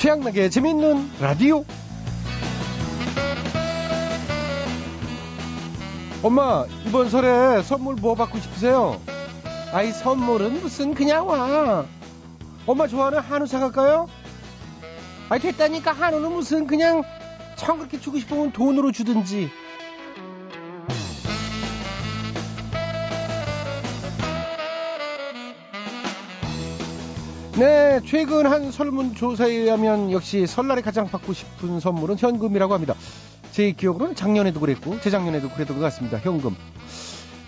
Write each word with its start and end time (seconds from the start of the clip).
최양락의 0.00 0.50
재밌는 0.50 1.10
라디오. 1.20 1.62
엄마, 6.22 6.64
이번 6.86 7.10
설에 7.10 7.60
선물 7.62 7.96
뭐 7.96 8.14
받고 8.14 8.38
싶으세요? 8.38 8.98
아이, 9.74 9.92
선물은 9.92 10.62
무슨 10.62 10.94
그냥 10.94 11.28
와. 11.28 11.84
엄마 12.66 12.86
좋아하는 12.86 13.18
한우 13.18 13.46
사갈까요? 13.46 14.06
아이, 15.28 15.38
됐다니까 15.38 15.92
한우는 15.92 16.32
무슨 16.32 16.66
그냥 16.66 17.02
참 17.56 17.76
그렇게 17.76 18.00
주고 18.00 18.18
싶으면 18.18 18.52
돈으로 18.52 18.92
주든지. 18.92 19.50
네, 27.60 28.00
최근 28.06 28.46
한 28.46 28.72
설문조사에 28.72 29.50
의하면 29.50 30.10
역시 30.12 30.46
설날에 30.46 30.80
가장 30.80 31.10
받고 31.10 31.34
싶은 31.34 31.78
선물은 31.78 32.16
현금이라고 32.16 32.72
합니다. 32.72 32.94
제 33.50 33.72
기억으로는 33.72 34.14
작년에도 34.14 34.60
그랬고, 34.60 34.98
재작년에도 34.98 35.50
그랬던 35.50 35.76
것 35.76 35.82
같습니다. 35.82 36.16
현금. 36.16 36.56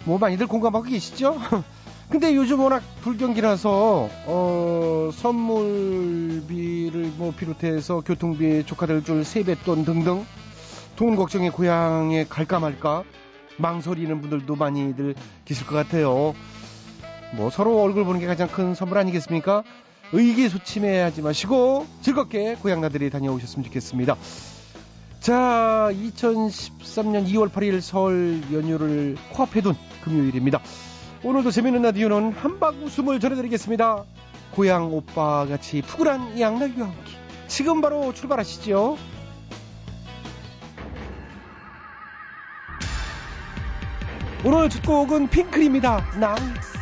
뭐 0.04 0.18
많이들 0.18 0.48
공감하고 0.48 0.84
계시죠? 0.84 1.40
근데 2.10 2.36
요즘 2.36 2.60
워낙 2.60 2.82
불경기라서, 3.00 4.10
어, 4.26 5.10
선물비를 5.14 7.12
뭐 7.16 7.32
비롯해서 7.34 8.02
교통비, 8.02 8.66
조카들 8.66 9.04
줄 9.04 9.24
세뱃돈 9.24 9.86
등등, 9.86 10.26
돈 10.94 11.16
걱정에 11.16 11.48
고향에 11.48 12.26
갈까 12.28 12.58
말까, 12.60 13.04
망설이는 13.56 14.20
분들도 14.20 14.56
많이들 14.56 15.14
계실 15.46 15.66
것 15.66 15.74
같아요. 15.74 16.34
뭐 17.34 17.48
서로 17.48 17.80
얼굴 17.80 18.04
보는 18.04 18.20
게 18.20 18.26
가장 18.26 18.46
큰 18.48 18.74
선물 18.74 18.98
아니겠습니까? 18.98 19.62
의기소침해하지 20.12 21.22
마시고 21.22 21.86
즐겁게 22.02 22.54
고향 22.56 22.80
나들이 22.80 23.10
다녀오셨으면 23.10 23.64
좋겠습니다. 23.64 24.16
자, 25.20 25.88
2013년 25.92 27.26
2월 27.28 27.50
8일 27.50 27.80
설 27.80 28.40
연휴를 28.52 29.16
코앞에 29.32 29.62
둔 29.62 29.74
금요일입니다. 30.04 30.60
오늘도 31.24 31.50
재밌는 31.50 31.82
라디오는 31.82 32.32
한박 32.32 32.82
웃음을 32.82 33.20
전해드리겠습니다. 33.20 34.04
고향 34.54 34.92
오빠 34.92 35.46
같이 35.46 35.80
푸근한 35.80 36.38
양락이와 36.38 36.88
함께 36.88 37.12
지금 37.46 37.80
바로 37.80 38.12
출발하시죠. 38.12 38.98
오늘 44.44 44.68
첫 44.68 44.82
곡은 44.84 45.28
핑클입니다. 45.28 46.18
나. 46.18 46.34
날 46.34 46.81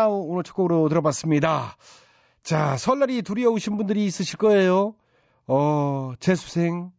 나우 0.00 0.24
오늘 0.28 0.44
첫 0.44 0.54
곡으로 0.54 0.88
들어봤습니다. 0.88 1.76
자, 2.42 2.78
설날이 2.78 3.20
두려우신 3.20 3.76
분들이 3.76 4.06
있으실 4.06 4.38
거예요. 4.38 4.94
어, 5.46 6.14
재수생, 6.20 6.90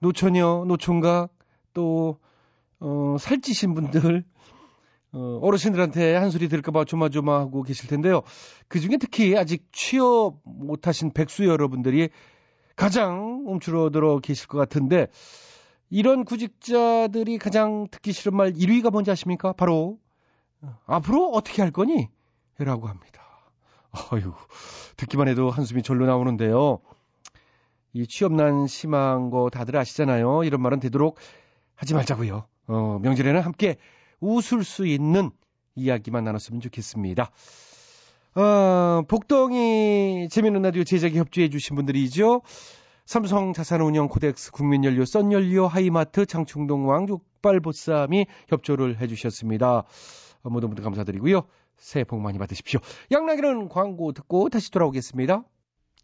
노처녀, 0.00 0.64
노총각, 0.66 1.30
또, 1.74 2.18
어, 2.80 3.14
살찌신 3.20 3.74
분들, 3.74 4.24
어, 5.12 5.38
어르신들한테 5.42 6.16
한 6.16 6.32
소리 6.32 6.48
들을까봐 6.48 6.86
조마조마하고 6.86 7.62
계실 7.62 7.88
텐데요. 7.88 8.22
그 8.66 8.80
중에 8.80 8.96
특히 8.98 9.36
아직 9.36 9.68
취업 9.70 10.40
못하신 10.42 11.12
백수 11.12 11.46
여러분들이 11.46 12.08
가장 12.74 13.44
움츠러들어 13.46 14.18
계실 14.18 14.48
것 14.48 14.58
같은데, 14.58 15.06
이런 15.88 16.24
구직자들이 16.24 17.38
가장 17.38 17.86
듣기 17.92 18.10
싫은 18.10 18.36
말 18.36 18.52
1위가 18.54 18.90
뭔지 18.90 19.12
아십니까? 19.12 19.52
바로, 19.52 20.00
앞으로 20.86 21.30
어떻게 21.30 21.62
할 21.62 21.70
거니? 21.70 22.08
라고 22.64 22.88
합니다. 22.88 23.22
어휴, 24.12 24.34
듣기만 24.96 25.28
해도 25.28 25.50
한숨이 25.50 25.82
절로 25.82 26.06
나오는데요. 26.06 26.80
이 27.92 28.06
취업난 28.06 28.66
심한 28.66 29.30
거 29.30 29.50
다들 29.50 29.76
아시잖아요. 29.76 30.44
이런 30.44 30.60
말은 30.62 30.78
되도록 30.80 31.18
하지 31.74 31.94
말자고요. 31.94 32.44
어, 32.68 32.98
명절에는 33.02 33.40
함께 33.40 33.76
웃을 34.20 34.62
수 34.62 34.86
있는 34.86 35.30
이야기만 35.74 36.22
나눴으면 36.24 36.60
좋겠습니다. 36.60 37.30
어, 38.36 39.02
복덩이 39.08 40.28
재미있는 40.30 40.62
라디오 40.62 40.84
제작에 40.84 41.14
협조해 41.14 41.48
주신 41.48 41.74
분들이죠. 41.76 42.42
삼성 43.06 43.52
자산운용 43.52 44.08
코덱스 44.08 44.52
국민연료 44.52 45.04
썬연료 45.04 45.66
하이마트 45.66 46.26
장충동왕족발보쌈이 46.26 48.26
협조를 48.48 49.00
해 49.00 49.08
주셨습니다. 49.08 49.84
어, 50.42 50.50
모두 50.50 50.68
모두 50.68 50.82
감사드리고요. 50.82 51.42
새해 51.76 52.04
복 52.04 52.20
많이 52.20 52.38
받으십시오. 52.38 52.80
양락이는 53.10 53.68
광고 53.68 54.12
듣고 54.12 54.48
다시 54.48 54.70
돌아오겠습니다. 54.70 55.44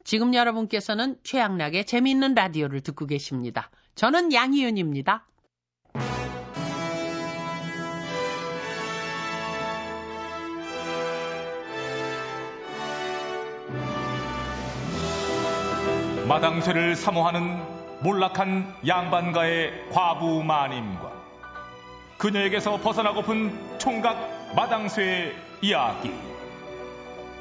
지금 0.05 0.35
여러분께서는 0.35 1.17
최양락의 1.25 1.85
재미있는 1.85 2.35
라디오를 2.35 2.81
듣고 2.81 3.07
계십니다. 3.07 3.71
저는 3.97 4.33
양희은입니다. 4.33 5.27
마당쇠를 16.29 16.97
사모하는 16.97 17.77
몰락한 18.03 18.75
양반가의 18.87 19.91
과부 19.91 20.43
마님과 20.43 21.16
그녀에게서 22.19 22.79
벗어나고픈 22.79 23.79
총각 23.79 24.55
마당쇠의 24.57 25.35
이야기 25.63 26.13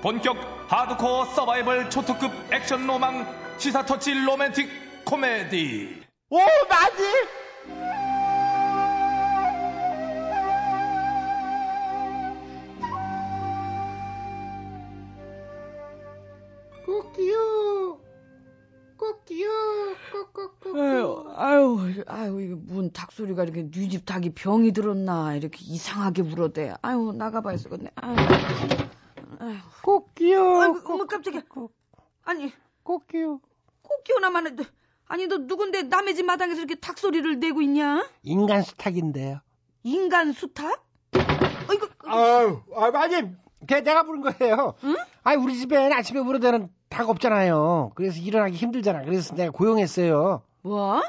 본격 0.01 0.37
하드코어 0.67 1.25
서바이벌 1.25 1.89
초특급 1.89 2.31
액션 2.53 2.85
로망 2.85 3.25
시사터치 3.57 4.13
로맨틱 4.13 5.05
코미디 5.05 6.01
오, 6.29 6.37
맞지? 6.69 7.03
아유, 21.77 21.85
아유, 21.85 22.03
아유, 22.07 22.41
이거 22.41 22.57
뭔 22.61 22.91
닭소리가 22.91 23.43
이렇게 23.43 23.63
네집 23.63 24.05
닭이 24.05 24.31
병이 24.33 24.71
들었나 24.71 25.35
이렇게 25.35 25.59
이상하게 25.61 26.21
울어대. 26.21 26.73
아유, 26.81 27.13
나가봐야 27.15 27.57
쓰겠네. 27.57 27.91
아유, 27.95 28.15
아유, 29.39 29.55
꼭기요. 29.83 30.59
아이고, 30.61 30.93
어머 30.93 31.05
깜짝이야. 31.05 31.41
아니, 32.23 32.51
꼭기요. 32.83 33.39
꼭 33.81 34.03
기어나만 34.03 34.47
해도. 34.47 34.63
아니, 35.07 35.27
너 35.27 35.37
누군데 35.37 35.83
남의 35.83 36.15
집 36.15 36.25
마당에서 36.25 36.59
이렇게 36.59 36.75
닭소리를 36.75 37.39
내고 37.39 37.61
있냐? 37.61 38.07
인간 38.23 38.63
수탉인데요. 38.63 39.41
인간 39.83 40.31
수탉? 40.33 40.83
어이구, 41.69 41.89
아유, 42.07 42.61
아, 42.75 42.91
아니, 42.93 43.29
걔 43.67 43.81
내가 43.81 44.03
부른 44.03 44.21
거예요. 44.21 44.73
응? 44.83 44.95
아니, 45.23 45.41
우리 45.41 45.55
집엔 45.57 45.93
아침에 45.93 46.21
부르대는 46.23 46.69
닭 46.89 47.09
없잖아요. 47.09 47.91
그래서 47.95 48.19
일어나기 48.19 48.55
힘들잖아. 48.55 49.03
그래서 49.03 49.35
내가 49.35 49.51
고용했어요. 49.51 50.41
뭐? 50.63 51.01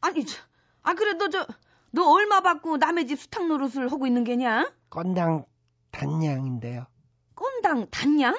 아니, 0.00 0.24
저, 0.24 0.40
아, 0.82 0.94
그래, 0.94 1.14
너 1.14 1.28
저, 1.28 1.46
너 1.90 2.10
얼마 2.12 2.40
받고 2.40 2.76
남의 2.78 3.06
집 3.06 3.18
수탉 3.20 3.46
노릇을 3.46 3.90
하고 3.90 4.06
있는 4.06 4.24
게냐? 4.24 4.72
건당 4.90 5.44
단양인데요. 5.90 6.86
건당 7.34 7.86
단양? 7.90 8.36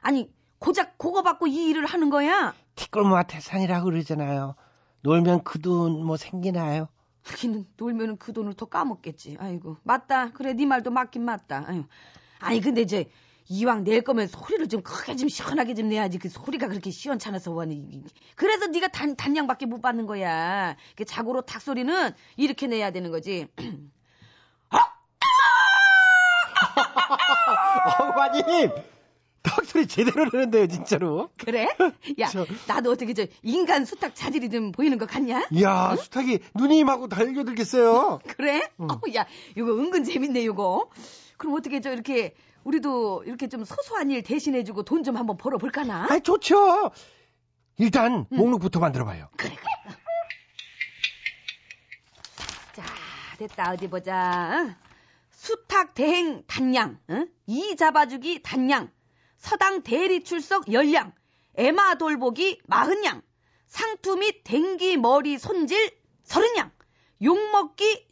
아니, 0.00 0.32
고작 0.58 0.98
그거 0.98 1.22
받고 1.22 1.46
이 1.46 1.68
일을 1.70 1.86
하는 1.86 2.10
거야? 2.10 2.54
티끌모아 2.76 3.24
태산이라고 3.24 3.86
그러잖아요. 3.86 4.54
놀면 5.02 5.44
그 5.44 5.58
돈 5.60 6.04
뭐 6.04 6.16
생기나요? 6.16 6.88
하기는 7.22 7.66
놀면은 7.76 8.16
그 8.18 8.32
돈을 8.32 8.54
더 8.54 8.66
까먹겠지. 8.66 9.36
아이고, 9.40 9.76
맞다. 9.82 10.30
그래, 10.32 10.52
네 10.54 10.66
말도 10.66 10.90
맞긴 10.90 11.24
맞다. 11.24 11.64
아유. 11.66 11.84
아니, 12.38 12.60
근데 12.60 12.80
이제 12.82 13.10
이왕 13.52 13.82
낼 13.82 14.02
거면 14.02 14.28
소리를 14.28 14.68
좀 14.68 14.80
크게 14.82 15.16
좀 15.16 15.28
시원하게 15.28 15.74
좀 15.74 15.88
내야지. 15.88 16.18
그 16.18 16.28
소리가 16.28 16.68
그렇게 16.68 16.92
시원찮아서 16.92 17.50
원이. 17.50 18.04
그래서 18.36 18.68
네가 18.68 18.86
단 18.88 19.16
단양밖에 19.16 19.66
못 19.66 19.82
받는 19.82 20.06
거야. 20.06 20.76
그 20.94 21.04
자고로 21.04 21.42
닭 21.42 21.60
소리는 21.60 22.12
이렇게 22.36 22.68
내야 22.68 22.92
되는 22.92 23.10
거지. 23.10 23.48
어머님! 27.98 28.70
턱소리 29.42 29.88
제대로 29.88 30.26
내는데요, 30.32 30.68
진짜로. 30.68 31.30
그래? 31.38 31.66
야, 32.20 32.28
저- 32.28 32.46
나도 32.68 32.92
어떻게 32.92 33.14
저 33.14 33.26
인간 33.42 33.84
수탉 33.84 34.14
자질이 34.14 34.50
좀 34.50 34.70
보이는 34.70 34.96
것 34.98 35.08
같냐? 35.08 35.48
이야, 35.50 35.96
수탉이 35.96 36.38
누님하고 36.54 37.08
달려들겠어요. 37.08 38.20
그래? 38.36 38.68
어, 38.78 38.86
야, 39.14 39.26
이거 39.56 39.72
은근 39.72 40.04
재밌네, 40.04 40.42
이거. 40.42 40.88
그럼 41.38 41.54
어떻게 41.54 41.80
저 41.80 41.90
이렇게 41.90 42.34
우리도 42.64 43.24
이렇게 43.26 43.48
좀 43.48 43.64
소소한 43.64 44.10
일 44.10 44.22
대신해주고 44.22 44.82
돈 44.84 45.02
좀 45.02 45.16
한번 45.16 45.36
벌어볼까나? 45.36 46.06
아, 46.10 46.18
좋죠. 46.18 46.90
일단 47.78 48.26
목록부터 48.30 48.80
만들어봐요. 48.80 49.28
자, 52.74 52.84
됐다. 53.38 53.72
어디 53.72 53.88
보자. 53.88 54.76
수탉 55.30 55.94
대행 55.94 56.44
단양, 56.46 56.98
응? 57.08 57.28
이 57.46 57.74
잡아주기 57.76 58.42
단양, 58.42 58.90
서당 59.38 59.82
대리 59.82 60.22
출석 60.22 60.70
열량, 60.70 61.14
에마 61.56 61.94
돌보기 61.94 62.60
마흔양, 62.66 63.22
상투 63.66 64.16
및 64.16 64.42
댕기 64.44 64.98
머리 64.98 65.38
손질 65.38 65.90
서른양, 66.24 66.70
욕먹기. 67.22 68.08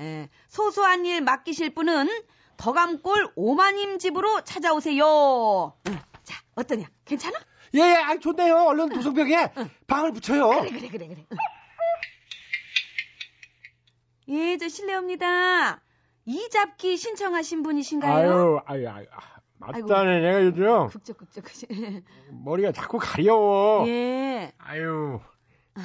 에, 0.00 0.28
소소한 0.48 1.06
일 1.06 1.20
맡기실 1.20 1.72
분은 1.74 2.08
덕암골 2.56 3.32
오마님 3.36 3.98
집으로 3.98 4.42
찾아오세요. 4.42 5.74
응, 5.88 5.98
자, 6.22 6.42
어떠냐? 6.54 6.86
괜찮아? 7.04 7.38
예, 7.74 7.80
예, 7.80 7.94
아, 7.96 8.18
좋네요. 8.18 8.56
얼른 8.66 8.90
도성벽에 8.90 9.52
방을 9.86 10.12
붙여요. 10.12 10.48
그래, 10.60 10.70
그래, 10.70 10.88
그래, 10.88 11.08
그래. 11.08 11.26
응. 11.32 11.36
예, 14.28 14.56
저 14.56 14.68
실례합니다. 14.68 15.82
이잡기 16.24 16.96
신청하신 16.96 17.62
분이신가요? 17.62 18.32
아유, 18.32 18.60
아유, 18.64 18.88
아유. 18.88 19.06
아, 19.12 19.20
맞다네. 19.58 20.20
내가 20.20 20.44
요즘 20.44 20.88
극적, 20.88 21.18
극적, 21.18 21.44
극적. 21.44 21.68
머리가 22.30 22.72
자꾸 22.72 22.98
가려워. 22.98 23.86
예. 23.88 24.52
아유, 24.58 25.20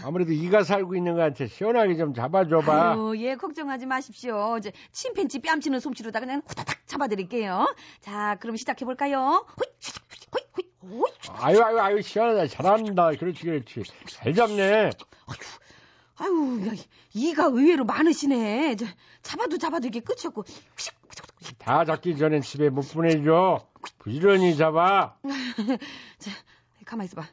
아무래도 0.04 0.32
이가 0.32 0.64
살고 0.64 0.96
있는 0.96 1.16
것 1.16 1.20
같아. 1.22 1.48
시원하게 1.48 1.98
좀 1.98 2.14
잡아줘봐. 2.14 2.92
아유, 2.92 3.16
예, 3.18 3.36
걱정하지 3.36 3.86
마십시오. 3.88 4.58
이제 4.60 4.72
침팬지 4.92 5.40
뺨치는 5.40 5.80
솜씨로다 5.80 6.20
그냥 6.20 6.42
후다닥 6.46 6.88
잡아드릴게요. 6.88 7.74
자, 8.00 8.38
그럼 8.40 8.56
시작해볼까요? 8.56 9.46
아유, 11.34 11.62
아유, 11.64 11.80
아유, 11.80 12.02
시원하다. 12.02 12.48
잘한다. 12.48 13.12
그렇지, 13.12 13.44
그렇지. 13.44 13.84
잘 14.08 14.34
잡네. 14.34 14.92
아유, 16.18 16.68
야, 16.68 16.72
이가 17.14 17.46
의외로 17.46 17.86
많으시네. 17.86 18.76
저, 18.76 18.86
잡아도 19.22 19.58
잡아도 19.58 19.88
이게 19.88 20.00
끝이 20.02 20.20
없고. 20.28 20.44
다 21.58 21.86
잡기 21.86 22.18
전엔 22.18 22.42
집에 22.42 22.70
못 22.70 22.82
보내줘. 22.94 23.66
부지런히 24.00 24.56
잡아. 24.56 25.16
자, 26.20 26.32
가만 26.86 27.06
있어봐. 27.06 27.26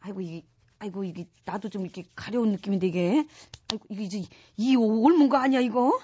아이고 0.00 0.20
이게, 0.20 0.46
아이고 0.80 1.04
이게 1.04 1.26
나도 1.44 1.68
좀 1.68 1.82
이렇게 1.82 2.04
가려운 2.16 2.52
느낌인데 2.52 2.86
이게. 2.86 3.26
아이고 3.70 3.84
이게 3.90 4.02
이제 4.02 4.22
이 4.56 4.76
옮은 4.76 5.28
거 5.28 5.36
아니야 5.36 5.60
이거? 5.60 6.00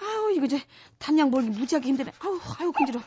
아유 0.00 0.32
이거 0.36 0.46
이제 0.46 0.60
단양 0.98 1.30
벌기 1.30 1.50
무지하게 1.50 1.88
힘드네. 1.88 2.12
아유 2.20 2.40
아유 2.60 2.72
근지러. 2.72 3.00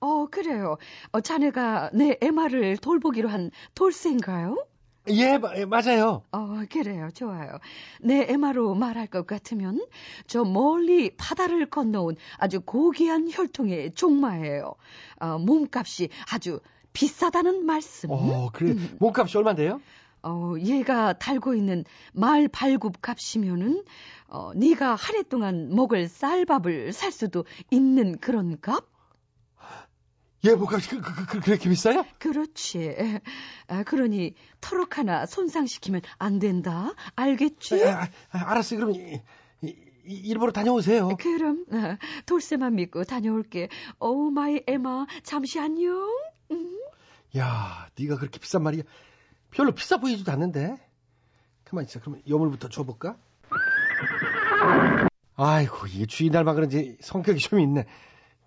어 0.00 0.26
그래요. 0.26 0.76
어 1.12 1.20
자네가 1.22 1.90
내 1.94 2.18
에마를 2.20 2.76
돌보기로 2.76 3.28
한 3.30 3.50
돌쇠인가요? 3.74 4.66
예, 5.08 5.36
마- 5.38 5.54
예, 5.56 5.64
맞아요. 5.66 6.22
어, 6.32 6.62
그래요. 6.70 7.10
좋아요. 7.14 7.58
내 8.00 8.24
에마로 8.28 8.74
말할 8.74 9.06
것 9.06 9.26
같으면 9.26 9.84
저 10.26 10.44
멀리 10.44 11.14
바다를 11.16 11.68
건너온 11.68 12.16
아주 12.38 12.60
고귀한 12.62 13.28
혈통의 13.30 13.92
종마예요. 13.94 14.74
어, 15.20 15.38
몸값이 15.38 16.08
아주 16.32 16.60
비싸다는 16.94 17.66
말씀. 17.66 18.10
어, 18.10 18.48
그래. 18.52 18.74
몸값이 18.98 19.36
얼만데요? 19.36 19.80
어, 20.22 20.54
얘가 20.58 21.12
달고 21.12 21.54
있는 21.54 21.84
말 22.14 22.48
발굽 22.48 23.02
값이면은 23.02 23.84
어, 24.28 24.52
네가 24.54 24.94
한 24.94 25.16
해 25.16 25.22
동안 25.22 25.68
먹을 25.74 26.08
쌀밥을 26.08 26.94
살 26.94 27.12
수도 27.12 27.44
있는 27.70 28.16
그런 28.18 28.58
값? 28.62 28.86
예, 30.44 30.54
몸값이 30.54 30.88
그, 30.90 31.00
그, 31.00 31.26
그, 31.26 31.40
그렇게 31.40 31.68
비싸요? 31.70 32.04
그렇지. 32.18 32.94
아, 33.68 33.82
그러니 33.82 34.34
터럭 34.60 34.98
하나 34.98 35.24
손상시키면 35.26 36.02
안 36.18 36.38
된다. 36.38 36.92
알겠지? 37.16 37.82
아, 37.84 38.02
아, 38.02 38.08
아, 38.30 38.50
알았어요. 38.50 38.80
그럼 38.80 38.92
이, 38.94 39.20
이, 39.62 39.74
이, 40.06 40.14
일부러 40.28 40.52
다녀오세요. 40.52 41.16
그럼 41.18 41.64
아, 41.72 41.96
돌쇠만 42.26 42.74
믿고 42.74 43.04
다녀올게. 43.04 43.68
Oh 44.00 44.30
my 44.30 44.62
애마 44.66 45.06
잠시 45.22 45.58
안녕. 45.60 45.94
음. 47.34 47.38
야, 47.40 47.88
네가 47.98 48.16
그렇게 48.16 48.38
비싼 48.38 48.62
말이야. 48.62 48.82
별로 49.50 49.72
비싸 49.72 49.96
보이지도 49.96 50.30
않는데. 50.32 50.76
가만 51.64 51.84
있어. 51.84 52.00
그러면 52.00 52.22
여물부터 52.28 52.68
줘볼까? 52.68 53.16
아이고, 55.36 55.86
이게 55.88 56.06
주인 56.06 56.32
닮아 56.32 56.54
그런지 56.54 56.96
성격이 57.00 57.40
좀 57.40 57.60
있네. 57.60 57.86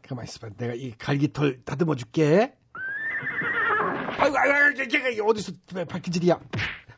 가만 0.07 0.25
있어봐. 0.25 0.49
내가 0.57 0.73
이 0.73 0.93
갈기털 0.97 1.63
다듬어 1.65 1.95
줄게. 1.95 2.53
아이고, 4.19 4.37
아이고, 4.37 4.53
아이고, 4.55 4.81
이게 4.83 5.21
어디서 5.21 5.51
발길질이야. 5.89 6.39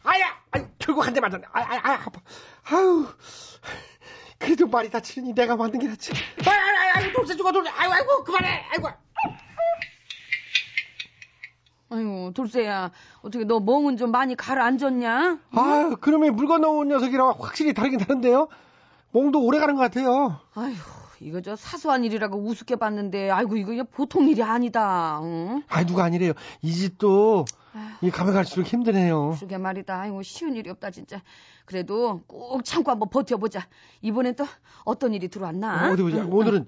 아야! 0.04 0.26
아유, 0.52 0.68
결국 0.80 1.06
한 1.06 1.14
대 1.14 1.20
맞았네. 1.20 1.46
아, 1.52 1.60
아, 1.60 1.80
아, 1.84 1.94
아파. 2.06 2.22
아유. 2.72 3.08
그래도 4.38 4.68
말이 4.68 4.90
다치니 4.90 5.34
내가 5.34 5.56
만든 5.56 5.80
게 5.80 5.88
낫지. 5.88 6.14
아유, 6.48 6.56
아유, 6.56 7.06
아유, 7.06 7.14
돌쇠 7.14 7.36
죽어, 7.36 7.52
돌쇠. 7.52 7.70
아이고, 7.72 7.94
아이고, 7.94 8.24
그만해. 8.24 8.66
아이고. 8.72 8.90
아유 11.90 12.32
돌쇠야 12.36 12.92
어떻게 13.22 13.46
너 13.46 13.60
멍은 13.60 13.98
좀 13.98 14.12
많이 14.12 14.36
가라앉았냐? 14.36 15.40
아, 15.52 15.96
그러면 16.02 16.36
물 16.36 16.48
건너온 16.48 16.88
녀석이랑 16.90 17.34
확실히 17.40 17.74
다르긴 17.74 18.00
다른데요. 18.00 18.48
몽도 19.12 19.44
오래 19.44 19.60
가는 19.60 19.74
것 19.76 19.82
같아요. 19.82 20.40
아유 20.54 20.76
이거 21.20 21.42
저 21.42 21.56
사소한 21.56 22.04
일이라고 22.04 22.38
우습게 22.38 22.76
봤는데 22.76 23.30
아이고 23.32 23.58
이거 23.58 23.84
보통 23.84 24.28
일이 24.30 24.44
아니다. 24.44 25.20
응? 25.24 25.64
아, 25.68 25.84
누가 25.84 26.04
아니래요. 26.04 26.34
이 26.62 26.72
집도. 26.72 27.46
이 28.02 28.10
가면 28.10 28.34
갈수록 28.34 28.66
힘드네요. 28.68 29.36
그러게 29.38 29.58
말이다. 29.58 30.00
아이고 30.02 30.22
쉬운 30.22 30.56
일이 30.56 30.70
없다 30.70 30.92
진짜. 30.92 31.22
그래도 31.66 32.22
꼭 32.28 32.64
참고 32.64 32.92
한번 32.92 33.10
버텨보자. 33.10 33.68
이번엔 34.02 34.36
또 34.36 34.46
어떤 34.86 35.14
일이 35.14 35.28
들어왔나? 35.28 35.92
어 35.92 35.96
디 35.96 36.02
보자. 36.04 36.24
오늘은 36.26 36.68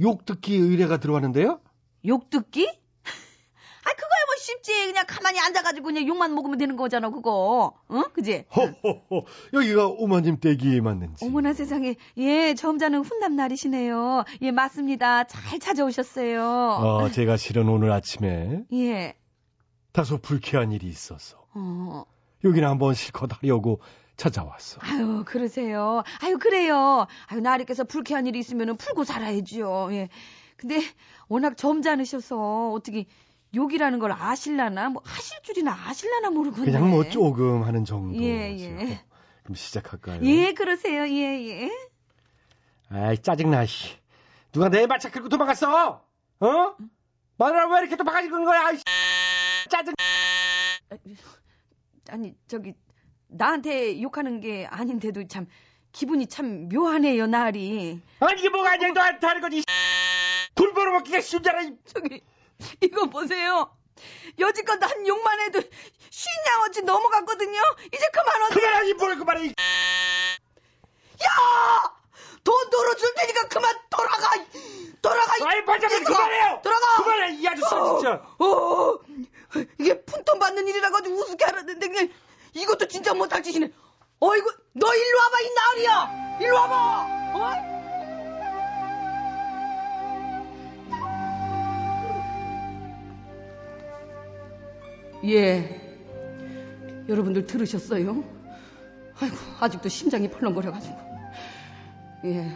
욕 0.00 0.24
듣기 0.24 0.56
의뢰가 0.56 0.96
들어왔는데요. 0.98 1.60
욕 2.06 2.28
듣기? 2.30 2.66
아 2.66 3.90
그거야 3.90 4.23
뭐 4.23 4.23
쉽지. 4.44 4.86
그냥 4.86 5.04
가만히 5.08 5.40
앉아가지고 5.40 5.86
그냥 5.86 6.06
욕만 6.06 6.34
먹으면 6.34 6.58
되는 6.58 6.76
거잖아 6.76 7.10
그거. 7.10 7.74
응? 7.90 8.04
그지? 8.12 8.44
허허허. 8.54 9.24
여기가 9.54 9.86
오마님 9.88 10.38
댁이 10.40 10.80
맞는지. 10.80 11.24
어머나 11.24 11.52
세상에 11.54 11.96
예 12.18 12.54
점잖은 12.54 13.00
훈남 13.00 13.36
날이시네요. 13.36 14.24
예 14.42 14.50
맞습니다. 14.50 15.24
잘 15.24 15.58
찾아오셨어요. 15.58 16.42
어, 16.42 17.10
제가 17.10 17.36
실은 17.36 17.68
오늘 17.68 17.90
아침에 17.92 18.64
예. 18.72 19.14
다소 19.92 20.18
불쾌한 20.18 20.72
일이 20.72 20.86
있어서 20.88 21.38
어. 21.54 22.04
여기는 22.44 22.68
한번 22.68 22.94
실컷 22.94 23.30
하려고 23.42 23.80
찾아왔어. 24.16 24.78
아유 24.82 25.24
그러세요. 25.26 26.02
아유 26.20 26.38
그래요. 26.38 27.06
아유 27.26 27.40
나리께서 27.40 27.84
불쾌한 27.84 28.26
일이 28.26 28.38
있으면 28.38 28.76
풀고 28.76 29.04
살아야죠. 29.04 29.88
예. 29.92 30.08
근데 30.56 30.80
워낙 31.28 31.56
점잖으셔서 31.56 32.70
어떻게 32.72 33.06
욕이라는 33.54 33.98
걸 33.98 34.12
아실라나 34.12 34.88
뭐 34.90 35.02
하실 35.04 35.42
줄이나 35.42 35.72
아실라나 35.86 36.30
모르겠네. 36.30 36.64
그냥 36.72 36.90
뭐 36.90 37.04
조금 37.08 37.62
하는 37.64 37.84
정도. 37.84 38.22
예, 38.22 38.56
예. 38.58 39.00
그럼 39.42 39.54
시작할까요? 39.54 40.20
예 40.22 40.52
그러세요. 40.52 41.06
예 41.06 41.62
예. 41.62 41.70
아이 42.90 43.18
짜증나 43.18 43.66
씨. 43.66 43.96
누가 44.52 44.68
내 44.68 44.86
마차 44.86 45.10
끌고 45.10 45.28
도망갔어? 45.28 46.04
어? 46.40 46.76
마누라 47.36 47.68
왜 47.72 47.80
이렇게 47.80 47.96
도망가지고 47.96 48.44
거야? 48.44 48.66
아이, 48.68 48.78
짜증. 49.68 49.92
아니 52.10 52.34
저기 52.46 52.74
나한테 53.28 54.00
욕하는 54.00 54.40
게 54.40 54.66
아닌데도 54.66 55.26
참 55.26 55.46
기분이 55.92 56.26
참 56.26 56.68
묘하네요 56.68 57.26
날이. 57.26 58.00
아니 58.20 58.40
이게 58.40 58.48
뭐가 58.48 58.72
아니야 58.72 58.92
너한테 58.92 59.26
하는 59.26 59.40
거지. 59.40 59.62
줄 61.42 61.48
알아. 61.48 61.62
이 61.62 61.72
저기 61.84 62.22
이거 62.82 63.06
보세요. 63.06 63.76
여지껏 64.38 64.82
한 64.82 65.06
욕만 65.06 65.40
해도 65.40 65.60
쉰 66.10 66.32
양어치 66.54 66.82
넘어갔거든요. 66.82 67.60
이제 67.92 68.06
그만하세요. 68.12 68.60
그만하지 68.60 68.94
뭘 68.94 69.16
그만해. 69.18 69.46
이 69.46 69.54
야! 71.24 71.94
돈 72.42 72.70
돌아줄 72.70 73.14
테니까 73.14 73.48
그만 73.48 73.74
돌아가! 73.88 74.30
돌아가! 75.00 75.32
아이 75.48 75.64
반장님! 75.64 76.04
그만해요. 76.04 76.60
돌아가! 76.62 77.02
그만해 77.02 77.34
이 77.36 77.46
아저씨 77.48 77.68
진짜. 77.70 78.22
어, 78.38 78.44
어, 78.46 79.00
이게 79.78 80.02
푼돈 80.04 80.38
받는 80.38 80.66
일이라 80.68 80.90
가지고 80.90 81.16
우습게 81.16 81.44
알았는데 81.44 81.88
그냥 81.88 82.08
이것도 82.52 82.88
진짜 82.88 83.14
못할 83.14 83.42
짓이네. 83.42 83.70
어이구, 84.20 84.52
너 84.72 84.94
일로 84.94 85.18
와봐 85.18 85.40
이 85.40 85.54
나으리야. 85.54 86.38
일로 86.40 86.54
와봐. 86.56 86.74
어? 87.34 87.73
예. 95.24 95.80
여러분들 97.08 97.46
들으셨어요? 97.46 98.24
아이고, 99.20 99.36
아직도 99.60 99.88
심장이 99.88 100.28
펄렁거려가지고. 100.28 100.96
예. 102.26 102.50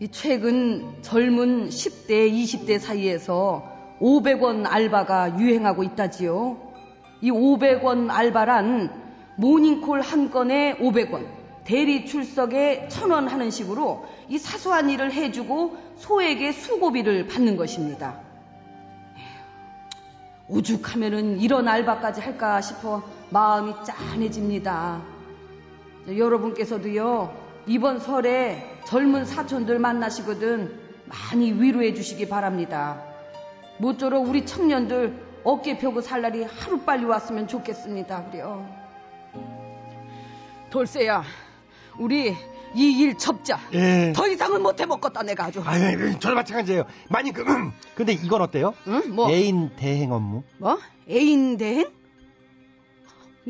이 0.00 0.08
최근 0.08 1.02
젊은 1.02 1.68
10대, 1.68 2.32
20대 2.32 2.78
사이에서 2.78 3.70
500원 4.00 4.64
알바가 4.66 5.38
유행하고 5.38 5.82
있다지요. 5.82 6.72
이 7.20 7.30
500원 7.30 8.10
알바란 8.10 9.02
모닝콜 9.36 10.00
한 10.00 10.30
건에 10.30 10.76
500원, 10.78 11.26
대리 11.64 12.06
출석에 12.06 12.88
1000원 12.90 13.28
하는 13.28 13.50
식으로 13.50 14.04
이 14.28 14.38
사소한 14.38 14.90
일을 14.90 15.12
해주고 15.12 15.76
소에게 15.96 16.52
수고비를 16.52 17.26
받는 17.28 17.56
것입니다. 17.56 18.20
오죽하면은 20.48 21.40
이런 21.40 21.68
알바까지 21.68 22.20
할까 22.20 22.60
싶어 22.60 23.02
마음이 23.30 23.74
짠해집니다. 23.84 25.02
저, 26.06 26.16
여러분께서도요, 26.16 27.34
이번 27.66 27.98
설에 27.98 28.80
젊은 28.86 29.24
사촌들 29.24 29.78
만나시거든 29.78 30.80
많이 31.06 31.52
위로해 31.52 31.94
주시기 31.94 32.28
바랍니다. 32.28 33.02
모쪼록 33.78 34.28
우리 34.28 34.44
청년들 34.44 35.40
어깨 35.44 35.78
펴고 35.78 36.00
살 36.00 36.22
날이 36.22 36.44
하루빨리 36.44 37.04
왔으면 37.04 37.48
좋겠습니다. 37.48 38.24
그래요. 38.26 38.66
돌쇠야, 40.70 41.22
우리 41.98 42.34
이 42.74 43.00
일 43.02 43.16
접자. 43.16 43.58
예. 43.72 44.12
더 44.14 44.26
이상은 44.26 44.62
못해 44.62 44.84
먹겠다 44.86 45.22
내가 45.22 45.44
아주. 45.44 45.62
아유, 45.64 46.18
저도 46.18 46.34
마찬가지예요. 46.34 46.84
많이 47.08 47.32
그, 47.32 47.44
근데 47.94 48.12
이건 48.12 48.42
어때요? 48.42 48.74
응? 48.88 49.14
뭐? 49.14 49.30
애인 49.30 49.76
대행 49.76 50.12
업무. 50.12 50.42
뭐? 50.58 50.78
애인 51.08 51.56
대행? 51.56 51.90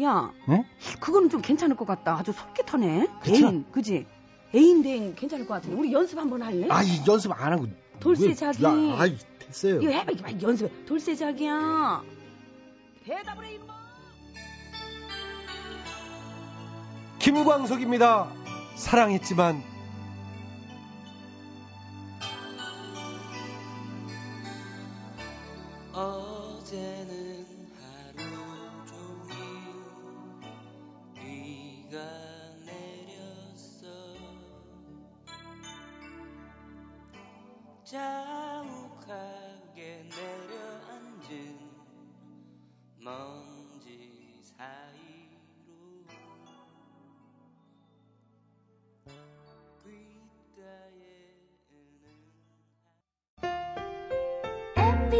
야, 0.02 0.32
네? 0.48 0.64
그거는 1.00 1.30
좀 1.30 1.40
괜찮을 1.40 1.76
것 1.76 1.86
같다. 1.86 2.16
아주 2.18 2.32
솔깃하네. 2.32 3.06
그쵸? 3.22 3.34
애인, 3.46 3.64
그지? 3.70 4.06
애인 4.54 4.82
대행 4.82 5.14
괜찮을 5.14 5.46
것 5.46 5.54
같은데. 5.54 5.76
우리 5.76 5.92
연습 5.92 6.18
한번 6.18 6.42
할래? 6.42 6.66
아, 6.70 6.82
이 6.82 7.00
연습 7.08 7.30
안 7.32 7.52
하고. 7.52 7.66
돌쇠 8.00 8.26
왜- 8.28 8.34
자기. 8.34 8.64
야, 8.64 8.70
아이, 8.98 9.16
됐어요. 9.38 9.80
이거 9.80 9.90
해봐, 9.92 10.12
이거 10.12 10.22
봐, 10.24 10.30
연습해. 10.42 10.84
돌쇠 10.84 11.14
자기야. 11.14 12.02
대답을 13.06 13.44
해, 13.46 13.54
이놈아. 13.54 13.74
김광석입니다. 17.20 18.28
사랑했지만 18.74 19.62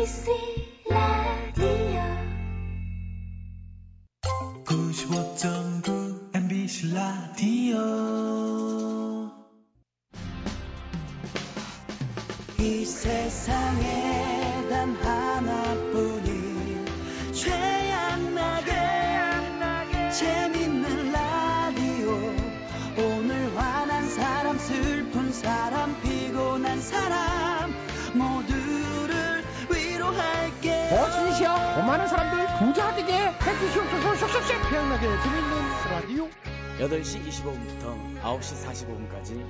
see. 0.07 0.74
태양나게 34.69 35.07
재밌는 35.23 35.55
라디오. 35.91 36.29
8시 36.79 37.25
25분부터 37.27 38.21
9시 38.21 38.67
45분까지 38.67 39.41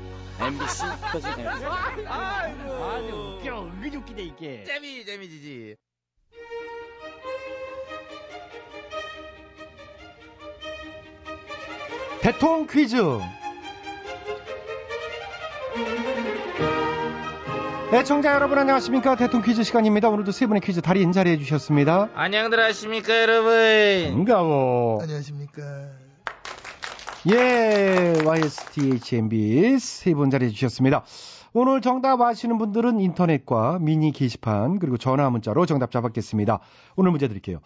MBC 0.40 0.82
터진 1.10 1.30
FM 1.32 2.06
아주 2.06 3.38
웃겨. 3.40 3.62
은근히 3.64 3.96
웃기네 3.96 4.22
이게. 4.22 4.62
재미 4.64 5.04
재미지지. 5.04 5.76
대통 12.20 12.66
퀴즈 12.68 12.96
애청자 17.94 18.34
여러분 18.34 18.58
안녕하십니까? 18.58 19.14
대통 19.14 19.40
퀴즈 19.40 19.62
시간입니다. 19.62 20.08
오늘도 20.08 20.32
세 20.32 20.46
분의 20.46 20.60
퀴즈 20.62 20.82
달인 20.82 21.12
자리해 21.12 21.38
주셨습니다. 21.38 22.08
안녕들 22.14 22.58
하십니까 22.60 23.22
여러분. 23.22 24.14
반가워. 24.16 25.00
안녕하십니까? 25.00 25.62
예 27.32 28.14
YSTHMB 28.26 29.78
세 29.78 30.12
분 30.14 30.30
자리해 30.30 30.50
주셨습니다. 30.50 31.04
오늘 31.52 31.80
정답 31.80 32.20
아시는 32.20 32.58
분들은 32.58 32.98
인터넷과 32.98 33.78
미니 33.80 34.10
게시판 34.10 34.80
그리고 34.80 34.98
전화 34.98 35.30
문자로 35.30 35.64
정답 35.64 35.92
잡았겠습니다. 35.92 36.58
오늘 36.96 37.12
문제 37.12 37.28
드릴게요. 37.28 37.60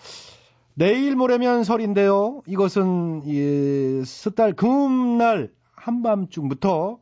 내일 0.75 1.17
모레면 1.17 1.65
설인데요. 1.65 2.43
이것은 2.47 3.23
예, 3.27 4.05
스달 4.05 4.53
금날 4.53 5.51
한밤중부터 5.75 6.99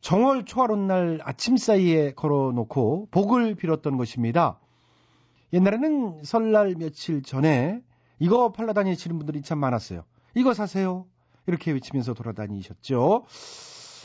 정월 0.00 0.44
초하룻 0.44 0.78
날 0.78 1.20
아침 1.22 1.56
사이에 1.56 2.12
걸어놓고 2.12 3.08
복을 3.10 3.54
빌었던 3.54 3.96
것입니다. 3.96 4.58
옛날에는 5.52 6.22
설날 6.24 6.74
며칠 6.76 7.22
전에 7.22 7.82
이거 8.18 8.52
팔러 8.52 8.72
다니시는 8.72 9.18
분들이 9.18 9.42
참 9.42 9.58
많았어요. 9.58 10.04
이거 10.34 10.54
사세요. 10.54 11.06
이렇게 11.46 11.72
외치면서 11.72 12.14
돌아다니셨죠. 12.14 13.24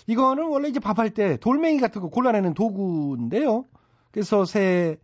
이거는 0.07 0.47
원래 0.47 0.69
이제 0.69 0.79
밥할 0.79 1.12
때 1.12 1.38
돌멩이 1.38 1.79
같은 1.79 2.01
거 2.01 2.09
골라내는 2.09 2.53
도구인데요. 2.53 3.65
그래서 4.12 4.45
새, 4.45 4.97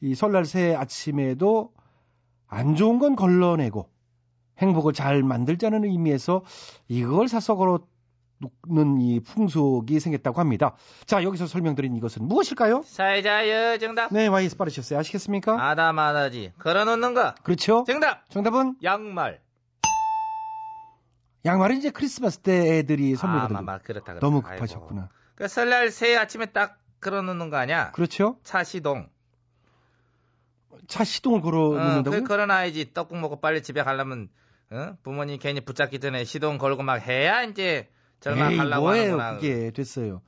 이 0.00 0.14
설날 0.14 0.44
새 0.44 0.74
아침에도 0.74 1.72
안 2.46 2.74
좋은 2.74 2.98
건 2.98 3.16
걸러내고 3.16 3.88
행복을 4.58 4.92
잘 4.92 5.22
만들자는 5.22 5.84
의미에서 5.84 6.42
이걸 6.88 7.28
사서 7.28 7.56
걸어 7.56 7.80
놓는 8.66 9.00
이 9.00 9.20
풍속이 9.20 9.98
생겼다고 10.00 10.40
합니다. 10.40 10.74
자, 11.06 11.22
여기서 11.22 11.46
설명드린 11.46 11.96
이것은 11.96 12.26
무엇일까요? 12.26 12.82
사회자여 12.84 13.78
정답. 13.78 14.12
네, 14.12 14.26
YS 14.26 14.56
빠르셨어요. 14.56 14.98
아시겠습니까? 14.98 15.70
아다마다지. 15.70 16.52
걸어놓는 16.58 17.14
거. 17.14 17.34
그렇죠. 17.42 17.84
정답. 17.86 18.28
정답은 18.28 18.76
양말. 18.82 19.40
양말은 21.44 21.76
이제 21.76 21.90
크리스마스 21.90 22.38
때 22.38 22.78
애들이 22.78 23.14
선물 23.14 23.40
아. 23.40 23.48
마, 23.62 23.78
그렇다, 23.78 24.04
그렇다. 24.12 24.20
너무 24.20 24.38
아이고. 24.44 24.62
급하셨구나. 24.64 25.08
그 25.36 25.48
설날 25.48 25.90
새 25.90 26.16
아침에 26.16 26.46
딱 26.46 26.78
걸어놓는 27.00 27.50
거 27.50 27.56
아니야? 27.56 27.92
그렇죠. 27.92 28.38
차 28.42 28.64
시동. 28.64 29.08
차 30.88 31.04
시동을 31.04 31.40
걸어 31.40 31.68
어, 31.70 31.78
놓는다고요? 31.78 32.22
그 32.22 32.26
걸어놔야지. 32.28 32.92
떡국 32.94 33.18
먹고 33.18 33.40
빨리 33.40 33.62
집에 33.62 33.82
가려면 33.82 34.28
어? 34.70 34.96
부모님 35.02 35.38
괜히 35.38 35.60
붙잡기 35.60 36.00
전에 36.00 36.24
시동 36.24 36.58
걸고 36.58 36.82
막 36.82 36.96
해야 37.06 37.42
이제 37.44 37.88
에이, 38.32 38.56
가려고 38.56 38.82
뭐예요. 38.86 39.16
그게 39.16 39.70
됐어요. 39.70 40.22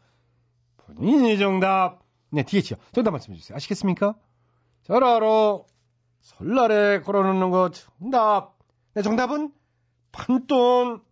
본인이 0.76 1.38
정답. 1.38 2.00
네, 2.30 2.42
뒤에죠. 2.42 2.76
정답 2.92 3.12
말씀해 3.12 3.36
주세요. 3.36 3.56
아시겠습니까? 3.56 4.14
잘 4.82 5.02
알아. 5.02 5.58
설날에 6.20 7.00
걸어놓는 7.00 7.50
거 7.50 7.70
정답. 7.70 8.56
네, 8.94 9.02
정답은 9.02 9.52
판돈. 10.12 11.02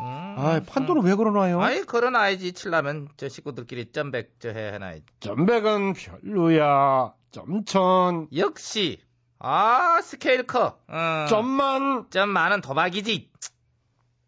음, 0.00 0.34
아, 0.38 0.60
판돈을 0.66 1.02
왜 1.02 1.14
걸어놔요? 1.14 1.60
아이 1.60 1.82
걸어놔야지. 1.82 2.52
칠라면 2.54 3.08
저 3.16 3.28
식구들끼리 3.28 3.92
점백 3.92 4.40
저해 4.40 4.72
해놔야지. 4.72 5.04
점백은 5.20 5.94
별로야. 5.94 7.14
점천. 7.30 8.28
역시 8.36 9.00
아 9.38 10.00
스케일 10.02 10.46
커. 10.46 10.78
어. 10.88 11.26
점만. 11.28 12.06
점 12.10 12.30
많은 12.30 12.60
도박이지. 12.62 13.30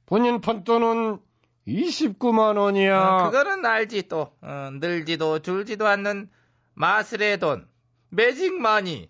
본인 0.07 0.41
판돈은 0.41 1.19
29만 1.67 2.59
원이야. 2.59 3.01
어, 3.01 3.31
그거는 3.31 3.65
알지 3.65 4.09
또 4.09 4.33
어, 4.41 4.71
늘지도 4.73 5.41
줄지도 5.41 5.87
않는 5.87 6.29
마술의 6.75 7.39
돈 7.39 7.67
매직 8.11 8.55
마니 8.55 9.09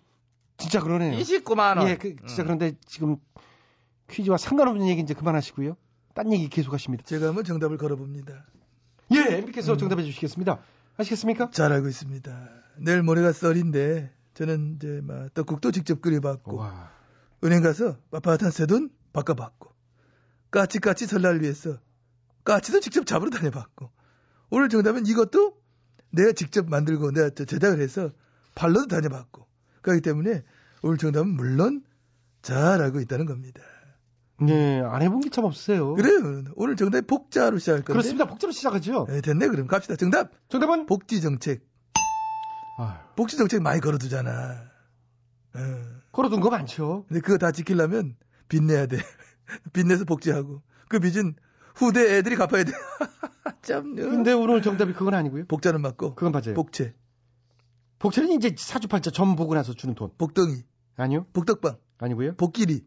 진짜 0.57 0.79
그러네요. 0.79 1.17
29만 1.19 1.77
원. 1.77 1.89
예, 1.89 1.97
그, 1.97 2.15
진짜 2.25 2.43
음. 2.43 2.45
그런데 2.45 2.73
지금 2.85 3.17
퀴즈와 4.09 4.37
상관없는 4.37 4.87
얘기 4.87 5.01
이제 5.01 5.13
그만하시고요. 5.13 5.75
딴 6.13 6.31
얘기 6.31 6.47
계속하십니다. 6.47 7.03
제가 7.03 7.27
한번 7.27 7.43
정답을 7.43 7.77
걸어봅니다. 7.77 8.45
예, 9.11 9.37
MB께서 9.37 9.73
음. 9.73 9.77
정답해 9.77 10.03
주시겠습니다. 10.03 10.59
아시겠습니까? 10.97 11.49
잘 11.51 11.73
알고 11.73 11.87
있습니다. 11.89 12.49
내일 12.77 13.03
모레가 13.03 13.33
썰인데 13.33 14.11
저는 14.33 14.75
이제 14.75 15.01
막 15.03 15.33
떡국도 15.33 15.71
직접 15.71 16.01
끓여봤고 16.01 16.55
와. 16.57 16.91
은행 17.43 17.61
가서 17.61 17.97
빳빳한 18.11 18.51
새돈 18.51 18.89
바꿔봤고 19.13 19.73
까치까치 20.51 21.05
설날 21.05 21.41
위해서 21.41 21.77
까치도 22.45 22.79
직접 22.79 23.05
잡으러 23.05 23.29
다녀봤고 23.29 23.91
오늘 24.51 24.69
정답은 24.69 25.05
이것도 25.05 25.57
내가 26.11 26.31
직접 26.31 26.69
만들고 26.69 27.11
내가 27.11 27.29
저 27.31 27.43
제작을 27.43 27.81
해서 27.81 28.11
팔러도 28.53 28.87
다녀봤고 28.87 29.45
그렇기 29.81 30.01
때문에 30.01 30.43
오늘 30.81 30.97
정답은 30.97 31.27
물론 31.29 31.83
잘 32.41 32.81
알고 32.81 33.01
있다는 33.01 33.25
겁니다. 33.25 33.61
네, 34.39 34.81
안 34.81 35.01
해본 35.01 35.21
게 35.21 35.29
참 35.29 35.45
없으세요. 35.45 35.95
그래요. 35.95 36.43
오늘 36.55 36.75
정답이 36.75 37.07
복자로 37.07 37.57
시작할 37.57 37.81
건데. 37.81 37.93
그렇습니다. 37.93 38.25
복제로 38.25 38.51
시작하죠. 38.51 39.05
네, 39.09 39.21
됐네 39.21 39.47
그럼 39.47 39.67
갑시다. 39.67 39.95
정답 39.95 40.31
정답은 40.49 40.85
복지 40.85 41.21
정책. 41.21 41.67
아, 42.75 43.01
복지 43.15 43.37
정책 43.37 43.61
많이 43.61 43.79
걸어두잖아. 43.81 44.71
어. 45.55 45.59
걸어둔 46.11 46.41
거 46.41 46.49
많죠. 46.49 47.05
근데 47.07 47.21
그거 47.21 47.37
다 47.37 47.51
지키려면 47.51 48.15
빚 48.47 48.61
내야 48.63 48.85
돼. 48.85 48.97
빚 49.73 49.87
내서 49.87 50.05
복지하고 50.05 50.61
그 50.89 50.99
빚은 50.99 51.35
후대 51.75 52.17
애들이 52.17 52.35
갚아야 52.35 52.63
돼. 52.63 52.71
참. 53.61 53.95
근데 53.95 54.31
오늘 54.33 54.61
정답이 54.61 54.93
그건 54.93 55.13
아니고요. 55.13 55.45
복자는 55.45 55.81
맞고 55.81 56.15
그건 56.15 56.31
맞아요. 56.31 56.53
복채, 56.53 56.93
복채는 57.99 58.31
이제 58.31 58.55
사주팔자 58.57 59.11
점 59.11 59.35
보고 59.35 59.53
나서 59.53 59.73
주는 59.73 59.93
돈. 59.95 60.11
복덩이, 60.17 60.63
아니요? 60.95 61.25
복덕방, 61.33 61.77
아니고요. 61.97 62.35
복끼리. 62.35 62.85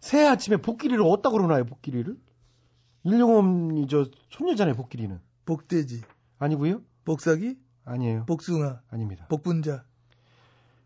새해 0.00 0.28
아침에 0.28 0.58
복끼리를 0.58 1.02
어디다 1.02 1.30
걸어놔요, 1.30 1.64
복끼리를? 1.66 2.16
일용엄니 3.04 3.86
저 3.88 4.06
손녀잖아요, 4.30 4.74
복끼리는. 4.74 5.18
복돼지, 5.44 6.02
아니고요. 6.38 6.82
복사기, 7.04 7.56
아니에요. 7.84 8.26
복숭아, 8.26 8.82
아닙니다. 8.90 9.26
복분자, 9.28 9.84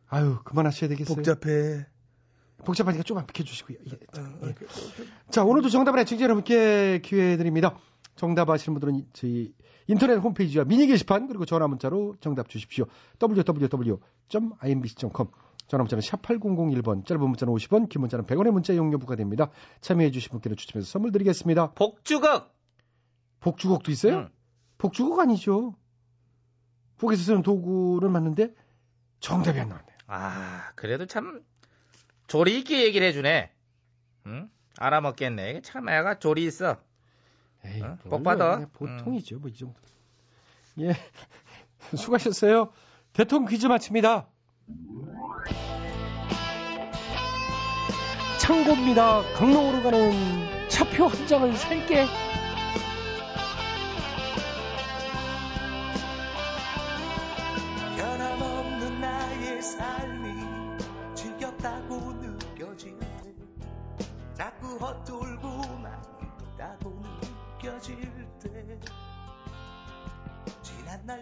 아유, 0.09 0.39
그만하셔야 0.45 0.89
되겠어요. 0.91 1.17
복잡해. 1.17 1.87
복잡하니까 2.65 3.03
좀만 3.03 3.27
비켜주시고요. 3.27 3.79
예. 3.87 3.93
어, 4.21 4.25
예. 4.45 4.49
오케이, 4.51 4.69
오케이. 4.69 5.07
자, 5.31 5.45
오늘도 5.45 5.69
정답을 5.69 5.99
해주신 6.01 6.23
여러분께 6.23 7.01
기회 7.05 7.37
드립니다. 7.37 7.77
정답 8.17 8.51
아시는 8.51 8.79
분들은 8.79 8.95
이- 9.01 9.07
저희 9.13 9.55
인터넷 9.89 10.15
홈페이지와 10.17 10.65
미니 10.65 10.87
게시판 10.87 11.27
그리고 11.29 11.45
전화 11.45 11.67
문자로 11.67 12.17
정답 12.21 12.49
주십시오. 12.49 12.85
www.imbc.com 14.31 15.29
전화 15.69 15.83
문자는 15.85 16.03
샵 16.03 16.21
8001번, 16.23 17.07
짧은 17.07 17.23
문자는 17.23 17.55
50원, 17.55 17.89
긴 17.89 18.01
문자는 18.03 18.27
100원의 18.27 18.51
문자 18.51 18.73
이용료 18.75 18.99
부과됩니다. 18.99 19.51
참여해 19.81 20.11
주신 20.11 20.31
분께는 20.33 20.57
추첨해서 20.57 20.91
선물 20.91 21.13
드리겠습니다. 21.13 21.73
복주걱. 21.73 22.53
복주걱도 23.41 23.91
있어요? 23.91 24.15
응. 24.17 24.29
복주걱 24.79 25.19
아니죠. 25.21 25.75
북에서 26.99 27.23
쓰는 27.23 27.43
도구를 27.43 28.09
맞는데 28.11 28.55
정답이 29.21 29.59
안 29.61 29.69
나왔네요. 29.71 29.97
아, 30.09 30.73
그래도 30.75 31.07
참 31.07 31.43
조리 32.33 32.61
있게 32.61 32.83
얘기를 32.87 33.07
해주네. 33.09 33.51
응? 34.25 34.49
알아먹겠네. 34.79 35.61
참 35.61 35.87
애가 35.87 36.19
조리 36.19 36.47
있어. 36.47 36.79
에이, 37.63 37.83
어? 37.83 37.99
복 38.09 38.23
받아. 38.23 38.55
그냥 38.55 38.71
보통이죠, 38.73 39.39
뭐이 39.39 39.55
정도. 39.55 39.79
예, 40.81 40.95
수고하셨어요. 41.95 42.73
대통령 43.13 43.51
퀴즈 43.51 43.67
마칩니다. 43.67 44.29
창고입니다. 48.41 49.35
강릉으로 49.35 49.83
가는 49.83 50.69
차표 50.71 51.09
한 51.09 51.27
장을 51.27 51.53
살게. 51.53 52.07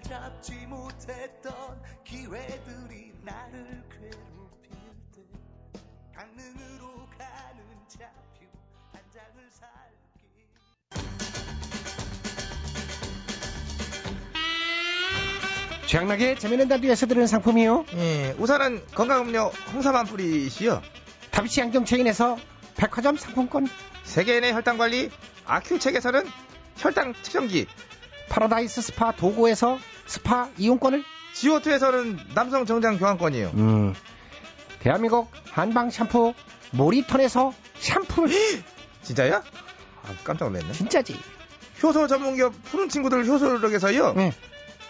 날 0.00 0.02
잡지 0.02 0.52
못했던 0.66 1.52
기회들이 2.04 3.12
나를 3.22 3.82
괴롭힐 3.90 4.70
때 5.12 5.20
강릉으로 6.14 7.06
가는 7.18 7.64
차표 7.88 8.46
한 8.92 9.02
장을 9.12 9.50
살게 9.50 10.46
최양락의 15.86 16.38
재미있는 16.38 16.68
라디오에서 16.68 17.06
드리는 17.06 17.26
상품이요. 17.26 17.84
예, 17.94 18.34
우선은 18.38 18.86
건강음료 18.94 19.50
홍삼 19.72 19.96
한 19.96 20.06
뿌리씩요. 20.06 20.80
다비치 21.30 21.60
안경체인에서 21.62 22.38
백화점 22.76 23.16
상품권. 23.16 23.66
세계인의 24.04 24.54
혈당 24.54 24.78
관리 24.78 25.10
아큐첵에서는 25.44 26.24
혈당 26.76 27.12
측정기. 27.22 27.66
파라다이스 28.30 28.80
스파 28.80 29.12
도고에서 29.12 29.78
스파 30.06 30.48
이용권을. 30.56 31.04
지오투에서는 31.34 32.18
남성 32.34 32.64
정장 32.64 32.98
교환권이요. 32.98 33.50
음. 33.54 33.94
대한민국 34.80 35.30
한방 35.50 35.90
샴푸 35.90 36.32
모리턴에서 36.70 37.52
샴푸를. 37.78 38.34
진짜야? 39.02 39.42
아, 40.02 40.14
깜짝 40.24 40.50
놀랐네. 40.50 40.72
진짜지. 40.72 41.18
효소 41.82 42.06
전문기업 42.06 42.52
푸른 42.64 42.88
친구들 42.88 43.26
효소력에서요. 43.26 44.14
네. 44.14 44.32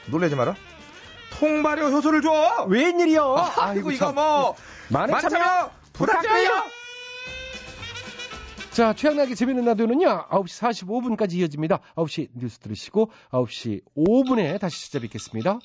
놀라지 0.06 0.34
마라. 0.36 0.54
통발효 1.38 1.86
효소를 1.86 2.22
줘. 2.22 2.66
웬일이요? 2.68 3.36
아, 3.56 3.74
이고 3.74 3.90
이거 3.90 4.12
뭐 4.12 4.56
많은 4.88 5.18
참여 5.20 5.70
부탁드려요. 5.92 6.64
자, 8.72 8.94
최양락의 8.94 9.34
재밌는 9.34 9.64
라디오는요, 9.64 10.28
9시 10.30 10.86
45분까지 10.86 11.34
이어집니다. 11.34 11.80
9시 11.96 12.28
뉴스 12.34 12.58
들으시고, 12.60 13.10
9시 13.32 13.82
5분에 13.96 14.60
다시 14.60 14.92
찾아뵙겠습니다. 14.92 15.58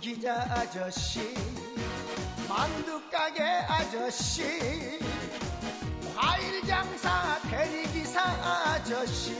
기자 0.00 0.34
아저씨, 0.50 1.20
만두 2.48 3.00
가게 3.10 3.42
아저씨, 3.42 4.42
과일 6.14 6.62
장사 6.66 7.23
대리기사 8.14 8.22
아저씨, 8.22 9.34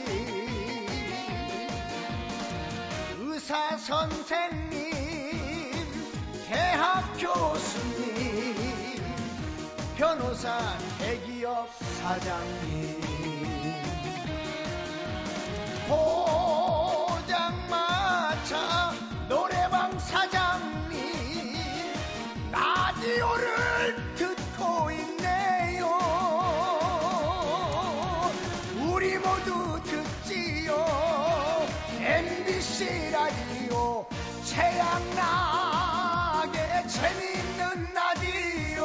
의사 3.21 3.77
선생님, 3.77 4.91
대학 6.49 7.17
교수님, 7.17 8.57
변호사 9.97 10.59
대기업 10.99 11.69
사장님. 12.03 13.05
포 15.89 16.84
최양락의 34.55 36.53
재밌는 36.89 37.93
라디오 37.93 38.85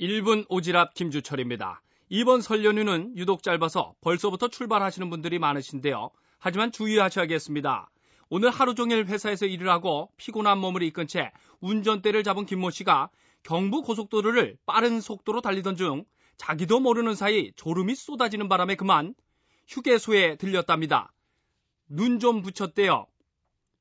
1분 0.00 0.48
오지랖 0.48 0.94
김주철입니다. 0.94 1.82
이번 2.08 2.40
설 2.40 2.64
연휴는 2.64 3.18
유독 3.18 3.42
짧아서 3.42 3.92
벌써부터 4.00 4.48
출발하시는 4.48 5.10
분들이 5.10 5.38
많으신데요. 5.38 6.08
하지만 6.38 6.72
주의하셔야겠습니다. 6.72 7.90
오늘 8.30 8.48
하루 8.48 8.74
종일 8.74 9.04
회사에서 9.04 9.44
일을 9.44 9.68
하고 9.68 10.10
피곤한 10.16 10.56
몸을 10.56 10.82
이끈 10.84 11.06
채 11.06 11.32
운전대를 11.60 12.24
잡은 12.24 12.46
김모 12.46 12.70
씨가 12.70 13.10
경부 13.42 13.82
고속도로를 13.82 14.56
빠른 14.64 15.02
속도로 15.02 15.42
달리던 15.42 15.76
중 15.76 16.06
자기도 16.36 16.80
모르는 16.80 17.14
사이 17.14 17.52
졸음이 17.56 17.94
쏟아지는 17.94 18.48
바람에 18.48 18.74
그만 18.74 19.14
휴게소에 19.68 20.36
들렸답니다. 20.36 21.12
눈 21.88 22.18
좀 22.18 22.42
붙였대요. 22.42 23.06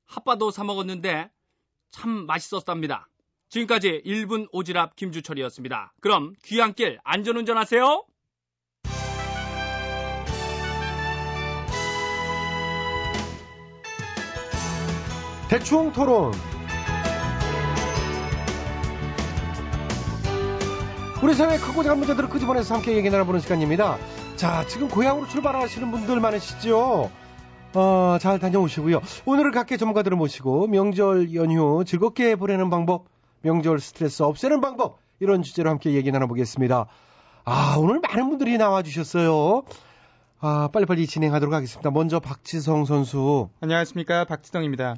핫바도 0.05 0.51
사 0.51 0.63
먹었는데 0.63 1.31
참 1.91 2.25
맛있었답니다. 2.25 3.09
지금까지 3.49 4.01
1분 4.05 4.51
오지랖 4.51 4.95
김주철이었습니다. 4.95 5.93
그럼 5.99 6.33
귀향길 6.43 6.99
안전운전 7.03 7.57
하세요. 7.57 8.05
대충 15.49 15.91
토론. 15.91 16.31
우리 21.23 21.33
사회의 21.35 21.57
크고 21.57 21.83
작은 21.83 21.99
문제들을 21.99 22.27
끄집어내서 22.27 22.75
함께 22.75 22.97
얘기 22.97 23.09
나눠보는 23.09 23.39
시간입니다. 23.39 23.97
자, 24.35 24.67
지금 24.67 24.89
고향으로 24.89 25.25
출발하시는 25.25 25.89
분들 25.89 26.19
많으시죠? 26.19 27.09
어, 27.75 28.17
잘 28.19 28.39
다녀오시고요. 28.39 29.01
오늘은 29.25 29.51
각계 29.51 29.77
전문가들을 29.77 30.17
모시고 30.17 30.67
명절 30.67 31.33
연휴 31.33 31.85
즐겁게 31.85 32.35
보내는 32.35 32.69
방법, 32.69 33.05
명절 33.41 33.79
스트레스 33.79 34.21
없애는 34.21 34.59
방법, 34.59 34.99
이런 35.21 35.43
주제로 35.43 35.69
함께 35.69 35.93
얘기 35.93 36.11
나눠보겠습니다. 36.11 36.87
아, 37.45 37.75
오늘 37.79 38.01
많은 38.01 38.27
분들이 38.27 38.57
나와주셨어요. 38.57 39.63
아, 40.41 40.69
빨리빨리 40.73 41.07
진행하도록 41.07 41.53
하겠습니다. 41.53 41.89
먼저 41.89 42.19
박지성 42.19 42.83
선수. 42.83 43.47
안녕하십니까 43.61 44.25
박지성입니다. 44.25 44.97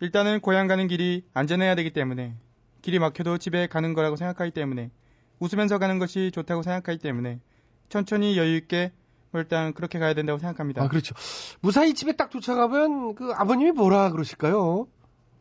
일단은 0.00 0.40
고향 0.40 0.68
가는 0.68 0.88
길이 0.88 1.26
안전해야 1.34 1.74
되기 1.74 1.90
때문에 1.92 2.34
길이 2.80 2.98
막혀도 2.98 3.36
집에 3.36 3.66
가는 3.66 3.92
거라고 3.92 4.16
생각하기 4.16 4.52
때문에 4.52 4.90
웃으면서 5.38 5.78
가는 5.78 5.98
것이 5.98 6.30
좋다고 6.32 6.62
생각하기 6.62 6.98
때문에 6.98 7.40
천천히 7.88 8.36
여유 8.38 8.56
있게 8.56 8.92
뭐 9.30 9.40
일단 9.40 9.72
그렇게 9.74 9.98
가야 9.98 10.14
된다고 10.14 10.38
생각합니다. 10.38 10.82
아, 10.82 10.88
그렇죠. 10.88 11.14
무사히 11.60 11.94
집에 11.94 12.12
딱 12.12 12.30
도착하면 12.30 13.14
그 13.14 13.32
아버님이 13.32 13.72
뭐라 13.72 14.10
그러실까요? 14.10 14.86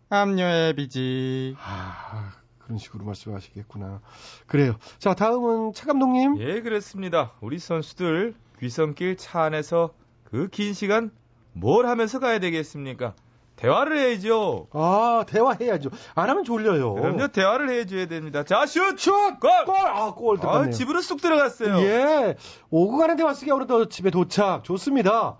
암녀의 0.10 0.76
비지. 0.76 1.56
아, 1.60 2.32
그런 2.60 2.78
식으로 2.78 3.06
말씀하시겠구나. 3.06 4.02
그래요. 4.48 4.76
자, 5.00 5.14
다음은 5.14 5.74
차 5.74 5.86
감독님. 5.86 6.40
예, 6.42 6.62
그렇습니다. 6.62 7.34
우리 7.42 7.58
선수들 7.60 8.36
귀성길 8.60 9.18
차 9.18 9.44
안에서 9.44 9.94
그 10.24 10.48
긴 10.50 10.74
시간 10.74 11.12
뭘 11.54 11.86
하면서 11.88 12.20
가야 12.20 12.40
되겠습니까? 12.40 13.16
대화를 13.56 13.98
해야죠. 13.98 14.68
아, 14.74 15.26
대화해야죠. 15.28 15.90
안 16.16 16.30
하면 16.30 16.44
졸려요. 16.44 16.94
그럼요, 16.96 17.28
대화를 17.30 17.70
해줘야 17.70 18.06
됩니다. 18.08 18.44
자, 18.44 18.66
슛! 18.66 18.98
슛! 19.00 19.12
골! 19.40 19.50
골! 19.66 19.76
아, 19.78 20.12
골 20.14 20.38
아, 20.38 20.40
들어갔네요. 20.42 20.72
집으로 20.72 21.02
쑥 21.02 21.22
들어갔어요. 21.22 21.78
예. 21.80 22.36
오고 22.70 22.98
가는 22.98 23.16
대화 23.16 23.34
속에 23.34 23.52
어느덧 23.52 23.90
집에 23.90 24.10
도착. 24.12 24.64
좋습니다. 24.66 25.38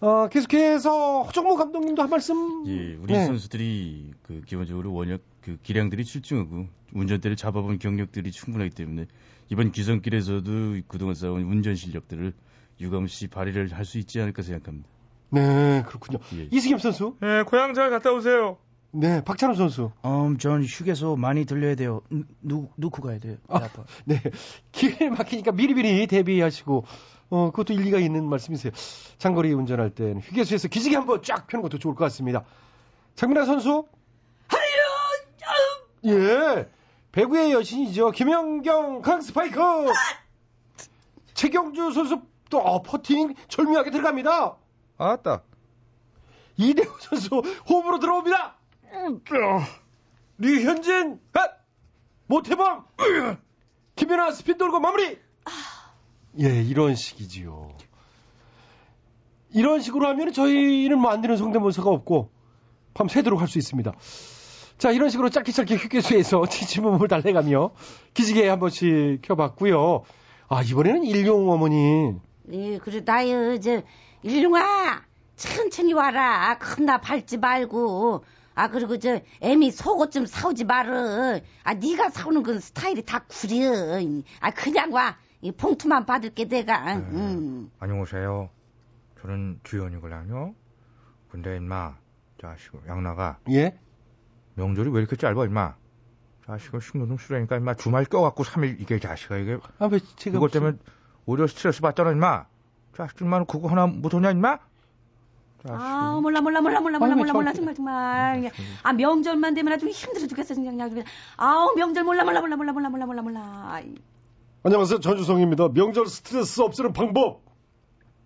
어, 0.00 0.28
계속해서 0.28 1.22
허정무 1.22 1.56
감독님도 1.56 2.02
한 2.02 2.10
말씀. 2.10 2.64
예, 2.66 2.94
우리 3.00 3.12
네. 3.14 3.26
선수들이 3.26 4.12
그 4.22 4.42
기본적으로 4.46 4.92
원역 4.92 5.20
그 5.40 5.58
기량들이 5.62 6.04
출중하고 6.04 6.66
운전대를 6.94 7.36
잡아본 7.36 7.78
경력들이 7.78 8.30
충분하기 8.32 8.70
때문에 8.74 9.06
이번 9.50 9.72
귀성길에서도 9.72 10.80
그동안 10.88 11.14
쌓아온 11.14 11.42
운전 11.42 11.74
실력들을 11.74 12.32
유감없이 12.80 13.28
발휘를 13.28 13.72
할 13.72 13.84
수 13.84 13.98
있지 13.98 14.20
않을까 14.20 14.42
생각합니다. 14.42 14.88
네, 15.34 15.82
그렇군요. 15.86 16.18
예. 16.34 16.48
이승엽 16.50 16.80
선수. 16.80 17.16
예, 17.22 17.42
고향 17.46 17.74
잘 17.74 17.90
갔다 17.90 18.12
오세요. 18.12 18.58
네, 18.92 19.24
박찬호 19.24 19.54
선수. 19.54 19.90
음, 20.04 20.38
전 20.38 20.62
휴게소 20.62 21.16
많이 21.16 21.44
들려야 21.44 21.74
돼요. 21.74 22.02
누, 22.10 22.24
누, 22.40 22.68
놓고 22.76 23.02
가야 23.02 23.18
돼요. 23.18 23.36
배 23.48 23.54
아파. 23.54 23.84
네. 24.04 24.22
길에 24.70 25.10
막히니까 25.10 25.50
미리미리 25.50 26.06
대비하시고, 26.06 26.84
어, 27.30 27.50
그것도 27.50 27.72
일리가 27.72 27.98
있는 27.98 28.28
말씀이세요. 28.28 28.72
장거리 29.18 29.52
운전할 29.52 29.90
때는 29.90 30.20
휴게소에서 30.20 30.68
기지개 30.68 30.94
한번 30.94 31.22
쫙 31.22 31.48
펴는 31.48 31.62
것도 31.62 31.78
좋을 31.78 31.96
것 31.96 32.04
같습니다. 32.04 32.44
장민아 33.16 33.46
선수. 33.46 33.86
예. 36.06 36.68
배구의 37.12 37.52
여신이죠. 37.52 38.10
김연경 38.10 39.02
강스파이크. 39.02 39.60
최경주 41.32 41.92
선수 41.92 42.22
또 42.50 42.58
어, 42.58 42.82
퍼팅 42.82 43.34
절묘하게 43.48 43.90
들어갑니다. 43.90 44.56
아따. 44.98 45.42
이대호 46.56 46.92
선수 47.00 47.28
호흡으로 47.68 47.98
들어옵니다. 47.98 48.56
류현진 50.38 51.20
핫! 51.32 51.50
모태범 52.26 52.84
김연아 53.96 54.30
스핀 54.32 54.56
돌고 54.58 54.80
마무리. 54.80 55.18
예, 56.40 56.62
이런 56.62 56.94
식이지요. 56.94 57.76
이런 59.52 59.80
식으로 59.80 60.08
하면 60.08 60.32
저희는 60.32 60.98
뭐 60.98 61.12
안 61.12 61.20
되는 61.20 61.36
성대모사가 61.36 61.88
없고 61.90 62.30
밤새도록 62.94 63.40
할 63.40 63.48
수 63.48 63.58
있습니다. 63.58 63.92
자, 64.78 64.90
이런 64.90 65.08
식으로 65.10 65.30
짧게 65.30 65.52
짧게 65.52 65.76
휴게소에서 65.76 66.46
지침음을 66.46 67.06
달래가며 67.08 67.70
기지개 68.14 68.48
한 68.48 68.58
번씩 68.58 69.20
켜봤고요. 69.22 70.02
아, 70.48 70.62
이번에는 70.62 71.04
일용 71.04 71.48
어머니. 71.50 72.14
예, 72.52 72.78
그래, 72.78 73.04
나요, 73.04 73.58
저, 73.60 73.82
일룡아, 74.28 75.02
천천히 75.36 75.92
와라. 75.92 76.56
겁나 76.58 76.98
밟지 76.98 77.36
말고. 77.36 78.24
아, 78.54 78.68
그리고 78.68 78.98
저, 78.98 79.20
애미 79.42 79.70
속옷 79.70 80.12
좀 80.12 80.24
사오지 80.24 80.64
말어. 80.64 81.38
아, 81.62 81.74
네가 81.74 82.08
사오는 82.08 82.42
건 82.42 82.58
스타일이 82.58 83.04
다 83.04 83.24
구려. 83.28 84.00
아, 84.40 84.50
그냥 84.52 84.92
와. 84.94 85.16
이 85.42 85.52
봉투만 85.52 86.06
받을게, 86.06 86.46
내가. 86.48 86.94
음. 86.96 87.70
안녕하세요. 87.78 88.48
저는 89.20 89.60
주연이거든요. 89.62 90.54
근데 91.28 91.56
임마, 91.56 91.96
자식 92.40 92.72
양나가 92.88 93.38
예? 93.50 93.78
명절이 94.54 94.88
왜 94.90 95.00
이렇게 95.00 95.16
짧아 95.16 95.44
임마? 95.44 95.74
자식은 96.46 96.80
식료 96.80 97.06
좀 97.06 97.18
쓰라니까 97.18 97.56
임마 97.56 97.74
주말 97.74 98.04
껴갖고 98.06 98.44
3일 98.44 98.80
이게 98.80 98.98
자식아 99.00 99.36
이게 99.36 99.58
아, 99.78 99.86
왜 99.86 99.98
제가 100.16 100.34
그것 100.38 100.46
무슨- 100.46 100.60
때문에 100.60 100.78
오히려 101.26 101.46
스트레스 101.46 101.80
받잖아 101.82 102.12
임마. 102.12 102.46
자식들만 102.96 103.46
그거 103.46 103.68
하나 103.68 103.86
못하냐 103.86 104.30
임마? 104.30 104.58
아, 105.66 106.18
몰라, 106.22 106.42
몰라, 106.42 106.60
몰라, 106.60 106.80
몰라, 106.80 106.98
몰라, 106.98 107.14
몰라, 107.16 107.32
몰라, 107.32 107.52
저- 107.52 107.56
정말, 107.56 107.74
정말. 107.74 108.50
아, 108.82 108.92
명절만 108.92 109.54
되면 109.54 109.72
아주 109.72 109.88
힘들어 109.88 110.26
죽겠어, 110.26 110.54
그냥. 110.54 110.76
그냥. 110.76 111.04
아우, 111.38 111.74
명절 111.74 112.04
몰라, 112.04 112.22
몰라, 112.22 112.40
몰라, 112.40 112.56
몰라, 112.56 112.72
몰라, 112.72 112.88
몰라, 112.90 113.06
몰라, 113.06 113.22
몰라. 113.22 113.82
안녕하세요. 114.62 115.00
전주성입니다. 115.00 115.68
명절 115.70 116.06
스트레스 116.06 116.60
없애는 116.60 116.92
방법. 116.92 117.40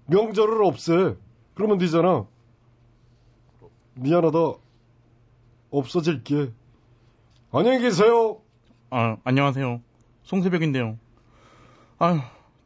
명절을 0.06 0.64
없애. 0.64 1.14
그러면 1.54 1.78
되잖아. 1.78 2.26
미안하다. 3.94 4.38
없어질게. 5.70 6.52
안녕히 7.52 7.78
계세요. 7.80 8.40
아, 8.90 9.16
안녕하세요. 9.22 9.80
송새벽인데요. 10.24 10.98
아유, 12.00 12.18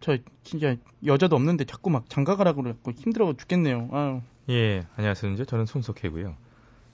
저 0.02 0.18
진짜 0.42 0.74
여자도 1.06 1.36
없는데 1.36 1.64
자꾸 1.64 1.88
막 1.88 2.10
장가가라고 2.10 2.62
그래갖고 2.62 2.90
힘들어 2.90 3.32
죽겠네요. 3.34 3.88
아유. 3.92 4.20
예, 4.50 4.84
안녕하세요. 4.96 5.44
저는 5.44 5.64
손석혜고요. 5.64 6.34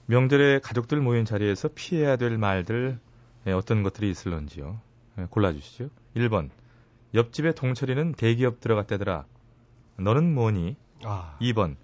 명절에 0.05 0.59
가족들 0.59 1.01
모인 1.01 1.25
자리에서 1.25 1.69
피해야 1.73 2.15
될 2.15 2.37
말들 2.37 2.99
예, 3.47 3.51
어떤 3.51 3.81
것들이 3.81 4.11
있을런지요. 4.11 4.79
예, 5.17 5.25
골라주시죠. 5.27 5.89
1번 6.15 6.49
옆집에 7.15 7.53
동철이는 7.53 8.13
대기업 8.13 8.59
들어갔다더라. 8.59 9.25
너는 9.97 10.33
뭐니? 10.35 10.75
아. 11.03 11.35
2번 11.41 11.77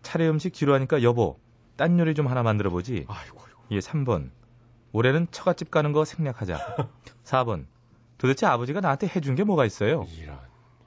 차례 0.00 0.26
음식 0.26 0.54
지루하니까 0.54 1.02
여보 1.02 1.38
딴 1.76 1.98
요리 1.98 2.14
좀 2.14 2.26
하나 2.26 2.42
만들어 2.42 2.70
보지. 2.70 3.06
예, 3.70 3.78
3번 3.80 4.30
올해는 4.92 5.26
처갓집 5.30 5.70
가는 5.70 5.92
거 5.92 6.06
생략하자. 6.06 6.88
4번 7.24 7.66
도대체 8.16 8.46
아버지가 8.46 8.80
나한테 8.80 9.08
해준 9.08 9.34
게 9.34 9.44
뭐가 9.44 9.66
있어요? 9.66 10.06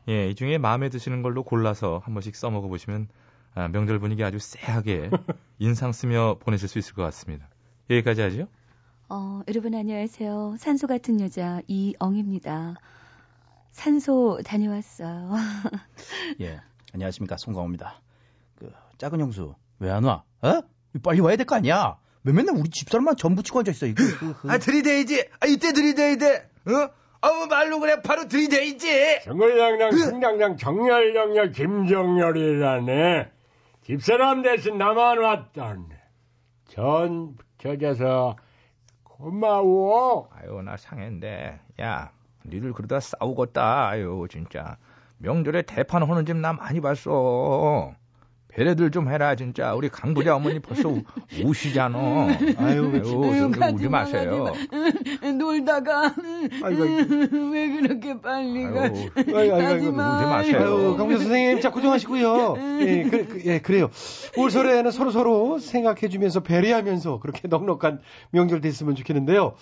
예, 0.10 0.30
이 0.30 0.36
중에 0.36 0.58
마음에 0.58 0.90
드시는 0.90 1.22
걸로 1.22 1.44
골라서 1.44 2.02
한 2.04 2.14
번씩 2.14 2.36
써먹어 2.36 2.68
보시면 2.68 3.08
아, 3.56 3.68
명절 3.68 4.00
분위기 4.00 4.24
아주 4.24 4.40
쎄하게 4.40 5.10
인상 5.60 5.92
쓰며 5.92 6.38
보내실 6.40 6.70
수 6.70 6.80
있을 6.80 6.94
것 6.94 7.04
같습니다. 7.04 7.48
여기까지 7.90 8.22
하죠. 8.22 8.48
어, 9.10 9.42
여러분 9.48 9.74
안녕하세요. 9.74 10.56
산소 10.60 10.88
같은 10.88 11.20
여자 11.22 11.62
이엉입니다. 11.68 12.76
산소 13.72 14.40
다녀왔어요. 14.46 15.32
예, 16.42 16.60
안녕하십니까 16.94 17.38
송강호입니다. 17.38 18.02
그 18.56 18.72
작은 18.98 19.20
형수 19.20 19.56
왜 19.80 19.90
안 19.92 20.04
와? 20.04 20.24
어? 20.42 20.62
빨리 21.04 21.20
와야 21.20 21.36
될 21.36 21.46
거 21.46 21.56
아니야? 21.56 21.98
왜 22.24 22.34
맨날 22.34 22.56
우리 22.58 22.70
집사람만 22.70 23.16
전 23.18 23.36
붙이고 23.36 23.60
앉아 23.60 23.72
있어 23.72 23.86
이거. 23.86 24.04
아 24.48 24.58
들이대이지. 24.58 25.30
아 25.40 25.46
이때 25.48 25.74
들이대야 25.74 26.16
돼. 26.18 26.50
어? 26.66 26.90
아우 27.22 27.48
말로 27.48 27.80
그래 27.80 28.02
바로 28.02 28.28
들이대이지. 28.28 29.22
정글량량 29.24 29.92
승량량 29.92 30.58
정열정열 30.58 31.52
김정열이라네. 31.52 33.32
집사람 33.84 34.42
대신 34.42 34.78
나만 34.78 35.18
왔다네. 35.20 35.86
전 36.70 37.36
붙여줘서 37.38 38.36
고마워. 39.04 40.30
아유 40.34 40.62
나 40.62 40.78
상했는데. 40.78 41.60
야 41.82 42.12
니들 42.46 42.74
그러다 42.74 43.00
싸우겠다. 43.00 43.90
아유 43.90 44.28
진짜. 44.30 44.78
명절에 45.20 45.64
대판 45.64 46.04
하는 46.04 46.26
집 46.26 46.36
나 46.38 46.54
많이 46.54 46.80
봤어. 46.82 47.94
배려들 48.50 48.92
좀 48.92 49.10
해라 49.10 49.36
진짜. 49.36 49.74
우리 49.76 49.90
강부자 49.90 50.36
어머니 50.36 50.60
벌써 50.60 50.90
우, 50.90 51.02
우시잖아. 51.46 51.98
아유, 51.98 52.92
아유, 52.92 53.04
좀 53.04 53.24
우지 53.76 53.88
마, 53.90 54.00
마세요. 54.00 54.54
놀다가 55.38 56.14
아이고, 56.64 56.84
왜 57.52 57.70
그렇게 57.70 58.20
빨리 58.20 58.64
가? 58.64 58.82
아이고, 58.84 59.38
아이고, 59.38 59.58
가지 59.58 59.92
마. 59.92 60.36
아유, 60.36 60.96
강부자 60.98 61.20
선생님, 61.24 61.62
자, 61.62 61.72
고정하시고요. 61.72 62.56
예, 62.82 63.04
그, 63.04 63.28
그, 63.28 63.42
예, 63.46 63.60
그래요. 63.60 63.90
올 64.38 64.52
설에는 64.52 64.90
서로 64.92 65.12
서로 65.12 65.60
생각해주면서 65.60 66.42
배려하면서 66.42 67.20
그렇게 67.20 67.48
넉넉한 67.48 68.02
명절 68.32 68.62
됐으면 68.62 68.96
좋겠는데요. 68.96 69.56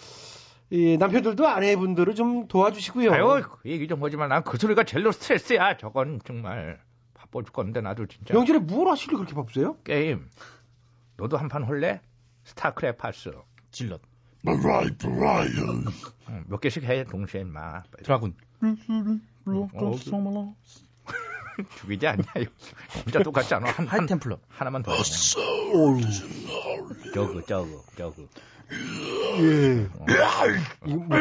이 0.72 0.98
남편들도 0.98 1.48
아내분들을 1.48 2.16
좀 2.16 2.48
도와주시고요. 2.48 3.12
아유, 3.14 3.44
그 3.44 3.70
얘기 3.70 3.88
좀 3.88 4.04
하지 4.04 4.18
마. 4.18 4.28
난 4.28 4.42
그 4.42 4.58
소리가 4.58 4.84
제일로 4.84 5.12
스트레스야. 5.12 5.78
저건 5.78 6.20
정말 6.26 6.80
바빠 7.14 7.42
죽겠는데 7.46 7.82
나도 7.82 8.08
진짜. 8.08 8.34
명절에 8.34 8.60
뭘 8.60 8.88
하시려 8.90 9.16
그렇게 9.18 9.36
바쁘세요? 9.36 9.78
게임. 9.84 10.28
너도 11.18 11.38
한 11.38 11.48
판 11.50 11.64
할래? 11.64 12.02
스타크래프트. 12.45 13.32
Zealot. 13.71 14.02
라이트 14.51 15.08
라이언. 15.08 15.86
몇 16.47 16.62
개씩 16.62 16.84
해 16.84 17.03
동시에 17.03 17.41
인마. 17.41 17.84
Dragoon. 18.04 18.36
어, 18.63 19.95
죽이지 21.79 22.05
않냐? 22.08 22.23
이거. 22.39 22.51
진짜 23.03 23.23
똑같지 23.23 23.53
않아? 23.55 23.69
한, 23.71 23.88
한 23.88 24.05
템플러. 24.05 24.38
하나만 24.49 24.84
더. 24.84 24.91
저거 27.13 27.41
저거 27.45 27.81
저거. 27.97 28.23
예. 29.39 29.88
이거 30.86 30.97
뭐, 30.97 31.17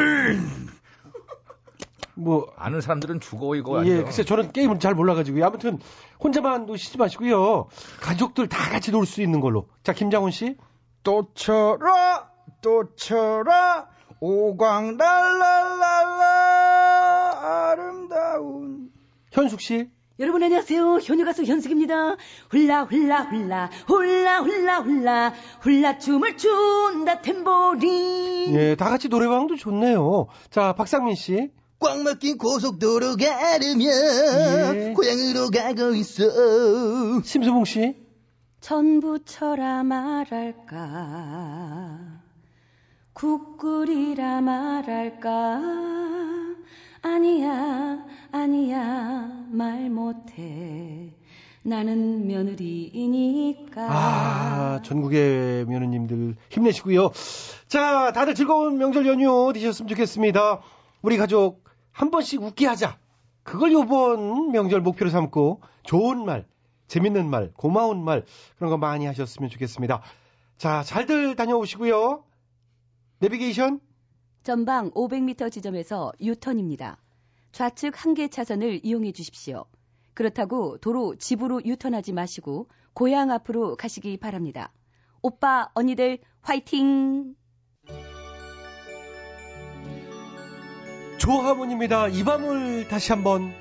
뭐 2.15 2.53
아는 2.57 2.81
사람들은 2.81 3.21
죽어 3.21 3.55
이거. 3.57 3.75
예, 3.87 3.91
완전. 3.91 4.05
글쎄 4.05 4.25
저는 4.25 4.53
게임을 4.53 4.79
잘 4.81 4.95
몰라가지고요. 4.95 5.45
아무튼 5.45 5.79
혼자만 6.23 6.67
노시지 6.67 6.99
마시고요. 6.99 7.69
가족들 8.01 8.49
다 8.49 8.71
같이 8.71 8.91
놀 8.91 9.07
수 9.07 9.23
있는 9.23 9.41
걸로. 9.41 9.69
자, 9.83 9.93
김장훈 9.93 10.31
씨. 10.31 10.57
또 11.03 11.29
쳐라 11.35 12.31
또 12.65 12.85
쳐라 12.97 13.87
오광 14.21 14.97
랄랄랄라 14.97 16.23
아름다운 17.73 18.91
현숙 19.33 19.61
씨. 19.61 19.91
여러분 20.19 20.43
안녕하세요. 20.43 21.01
현유 21.03 21.27
가수 21.27 21.45
현숙입니다. 21.45 22.17
훌라 22.49 22.85
훌라 22.85 23.25
훌라 23.25 23.69
훌라 23.87 24.41
훌라 24.41 24.81
훌라 24.81 25.35
훌라 25.61 25.99
춤을 25.99 26.39
춘다 26.39 27.21
템보린. 27.21 28.55
예, 28.55 28.77
다 28.77 28.89
같이 28.89 29.09
노래방도 29.09 29.57
좋네요. 29.57 30.29
자, 30.49 30.73
박상민 30.73 31.17
씨. 31.17 31.51
꽉 31.79 32.01
막힌 32.01 32.39
고속도로 32.39 33.17
가르며 33.17 33.85
예. 33.91 34.95
고향으로 34.97 35.51
가고 35.51 35.95
있어. 35.97 37.21
심수봉 37.23 37.67
씨. 37.67 38.03
전부 38.61 39.23
쳐라 39.23 39.83
말할까 39.83 41.35
국끓이라 43.15 44.41
말할까 44.41 45.61
아니야 47.01 48.05
아니야 48.33 49.47
말 49.51 49.89
못해 49.89 51.15
나는 51.63 52.27
며느리이니까 52.27 53.83
아, 53.89 54.83
전국의 54.83 55.65
며느님들 55.65 56.35
힘내시고요. 56.51 57.11
자, 57.69 58.13
다들 58.13 58.35
즐거운 58.35 58.77
명절 58.77 59.07
연휴 59.07 59.51
되셨으면 59.55 59.89
좋겠습니다. 59.89 60.61
우리 61.01 61.17
가족 61.17 61.65
한 61.93 62.11
번씩 62.11 62.43
웃게 62.43 62.67
하자. 62.67 62.99
그걸 63.45 63.73
요번 63.73 64.51
명절 64.51 64.81
목표로 64.81 65.11
삼고 65.11 65.63
좋은 65.85 66.25
말, 66.27 66.47
재밌는 66.89 67.31
말, 67.31 67.53
고마운 67.55 68.05
말 68.05 68.25
그런 68.57 68.71
거 68.71 68.77
많이 68.77 69.07
하셨으면 69.07 69.49
좋겠습니다. 69.49 70.03
자, 70.59 70.83
잘들 70.83 71.37
다녀오시고요. 71.37 72.25
내비게이션 73.25 73.81
전방 74.43 74.91
500m 74.91 75.51
지점에서 75.51 76.13
유턴입니다. 76.21 76.99
좌측 77.53 77.95
한 78.05 78.13
개 78.15 78.29
차선을 78.29 78.81
이용해 78.85 79.13
주십시오. 79.13 79.65
그렇다고 80.13 80.77
도로 80.79 81.17
집으로 81.17 81.65
유턴하지 81.65 82.13
마시고 82.13 82.69
고향 82.93 83.31
앞으로 83.31 83.77
가시기 83.77 84.19
바랍니다. 84.19 84.73
오빠, 85.23 85.71
언니들 85.75 86.19
화이팅! 86.43 87.35
조하모입니다. 91.19 92.09
이 92.09 92.25
밤을 92.25 92.89
다시 92.89 93.11
한번 93.13 93.55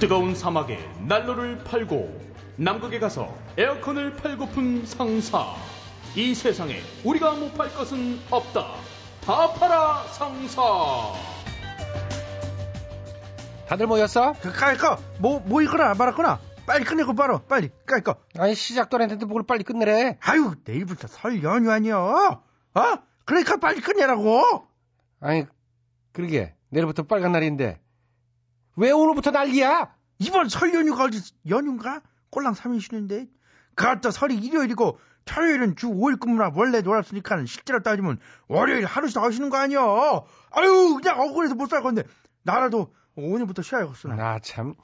뜨거운 0.00 0.34
사막에 0.34 0.78
난로를 1.06 1.62
팔고 1.64 2.30
남극에 2.56 2.98
가서 2.98 3.34
에어컨을 3.58 4.16
팔고픈 4.16 4.86
상사. 4.86 5.54
이 6.16 6.34
세상에 6.34 6.80
우리가 7.04 7.34
못 7.34 7.52
팔 7.54 7.68
것은 7.74 8.18
없다. 8.30 8.74
다 9.22 9.52
팔아 9.52 10.04
상사. 10.04 10.62
다들 13.68 13.86
모였어? 13.86 14.32
그 14.40 14.50
깔까 14.50 14.98
뭐, 15.20 15.38
뭐 15.40 15.62
이거나 15.62 15.94
말았거나 15.94 16.40
빨리 16.66 16.84
끝내고 16.84 17.14
바로 17.14 17.38
빨리 17.46 17.68
깔까 17.86 18.16
아니 18.38 18.54
시작도 18.54 18.96
안 18.96 19.02
했는데 19.02 19.26
뭘 19.26 19.44
빨리 19.46 19.62
끝내래 19.62 20.16
아유 20.20 20.54
내일부터 20.64 21.06
설 21.08 21.42
연휴 21.44 21.70
아니야 21.70 21.98
어? 21.98 22.42
그러니까 23.26 23.58
빨리 23.58 23.80
끝내라고 23.80 24.66
아니 25.20 25.44
그러게 26.12 26.54
내일부터 26.70 27.04
빨간 27.04 27.30
날인데 27.32 27.78
왜 28.80 28.92
오늘부터 28.92 29.30
난리야? 29.30 29.94
이번 30.20 30.48
설 30.48 30.72
연휴가 30.72 31.04
어디 31.04 31.20
연휴인가? 31.50 32.00
꼴랑 32.30 32.54
3일 32.54 32.80
쉬는데? 32.80 33.26
그것도 33.74 34.10
설이 34.10 34.36
일요일이고 34.36 34.98
토요일은 35.26 35.76
주 35.76 35.88
5일 35.88 36.18
근무나 36.18 36.50
원래 36.54 36.80
놀았으니까 36.80 37.44
실제로 37.44 37.82
따지면 37.82 38.18
월요일 38.48 38.86
하루씩 38.86 39.20
더 39.20 39.30
쉬는 39.30 39.50
거 39.50 39.58
아니야 39.58 39.80
아유 40.50 40.98
그냥 41.00 41.20
억울해서 41.20 41.54
못 41.56 41.68
살 41.68 41.82
건데. 41.82 42.04
나라도 42.42 42.94
오늘부터 43.16 43.60
쉬어야겠어 43.60 44.08
나참 44.08 44.74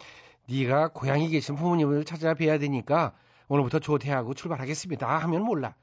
네가 0.47 0.89
고향에 0.89 1.29
계신 1.29 1.55
부모님을 1.57 2.05
찾아뵈야 2.05 2.59
되니까 2.59 3.15
오늘부터 3.49 3.79
조퇴하고 3.79 4.35
출발하겠습니다. 4.35 5.09
하면 5.21 5.43
몰라. 5.43 5.75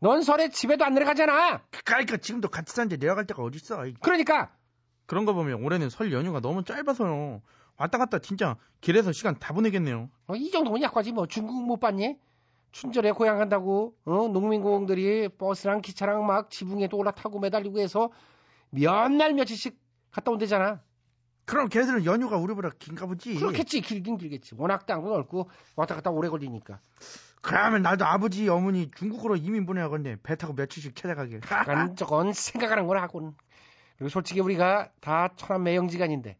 넌 0.00 0.22
설에 0.22 0.48
집에도 0.48 0.84
안 0.84 0.94
내려가잖아. 0.94 1.62
그러니까 1.84 2.16
지금도 2.16 2.48
같이 2.48 2.74
사는데 2.74 2.96
내려갈 2.96 3.24
데가 3.24 3.44
어딨어 3.44 3.84
그러니까 4.00 4.50
그런 5.06 5.24
거 5.24 5.32
보면 5.32 5.62
올해는 5.64 5.88
설 5.90 6.12
연휴가 6.12 6.40
너무 6.40 6.64
짧아서요. 6.64 7.40
왔다 7.78 7.98
갔다 7.98 8.18
진짜 8.18 8.56
길에서 8.80 9.12
시간 9.12 9.38
다 9.38 9.52
보내겠네요. 9.52 10.08
어, 10.28 10.34
이 10.34 10.50
정도면 10.50 10.82
약과지 10.82 11.12
뭐. 11.12 11.26
중국 11.26 11.64
못 11.66 11.78
봤니? 11.78 12.16
춘절에 12.72 13.12
고향 13.12 13.38
간다고 13.38 13.94
어? 14.04 14.28
농민공들이 14.28 15.28
버스랑 15.38 15.80
기차랑 15.80 16.26
막 16.26 16.50
지붕에도 16.50 16.96
올라타고 16.96 17.38
매달리고 17.38 17.78
해서 17.78 18.10
몇 18.70 19.08
날 19.12 19.32
며칠씩 19.34 19.78
갔다 20.10 20.30
온대잖아. 20.30 20.80
그럼 21.44 21.68
걔들은 21.68 22.04
연휴가 22.04 22.36
우리보다 22.38 22.70
긴가 22.78 23.06
보지? 23.06 23.36
그렇겠지. 23.36 23.80
길긴 23.80 24.18
길겠지. 24.18 24.56
워낙 24.58 24.84
땅도 24.86 25.08
넓고 25.10 25.48
왔다 25.76 25.94
갔다 25.94 26.10
오래 26.10 26.28
걸리니까. 26.28 26.80
그러면 27.40 27.82
나도 27.82 28.04
아버지 28.04 28.48
어머니 28.48 28.90
중국으로 28.90 29.36
이민 29.36 29.64
보내야겠네. 29.64 30.16
배 30.24 30.34
타고 30.34 30.52
며칠씩 30.54 30.96
찾아가길. 30.96 31.40
약간 31.50 31.94
저건 31.94 32.32
생각하는 32.32 32.88
걸 32.88 32.98
하고는 32.98 33.32
그리고 33.96 34.08
솔직히 34.08 34.40
우리가 34.40 34.90
다 35.00 35.28
천안 35.36 35.62
매형지간인데 35.64 36.36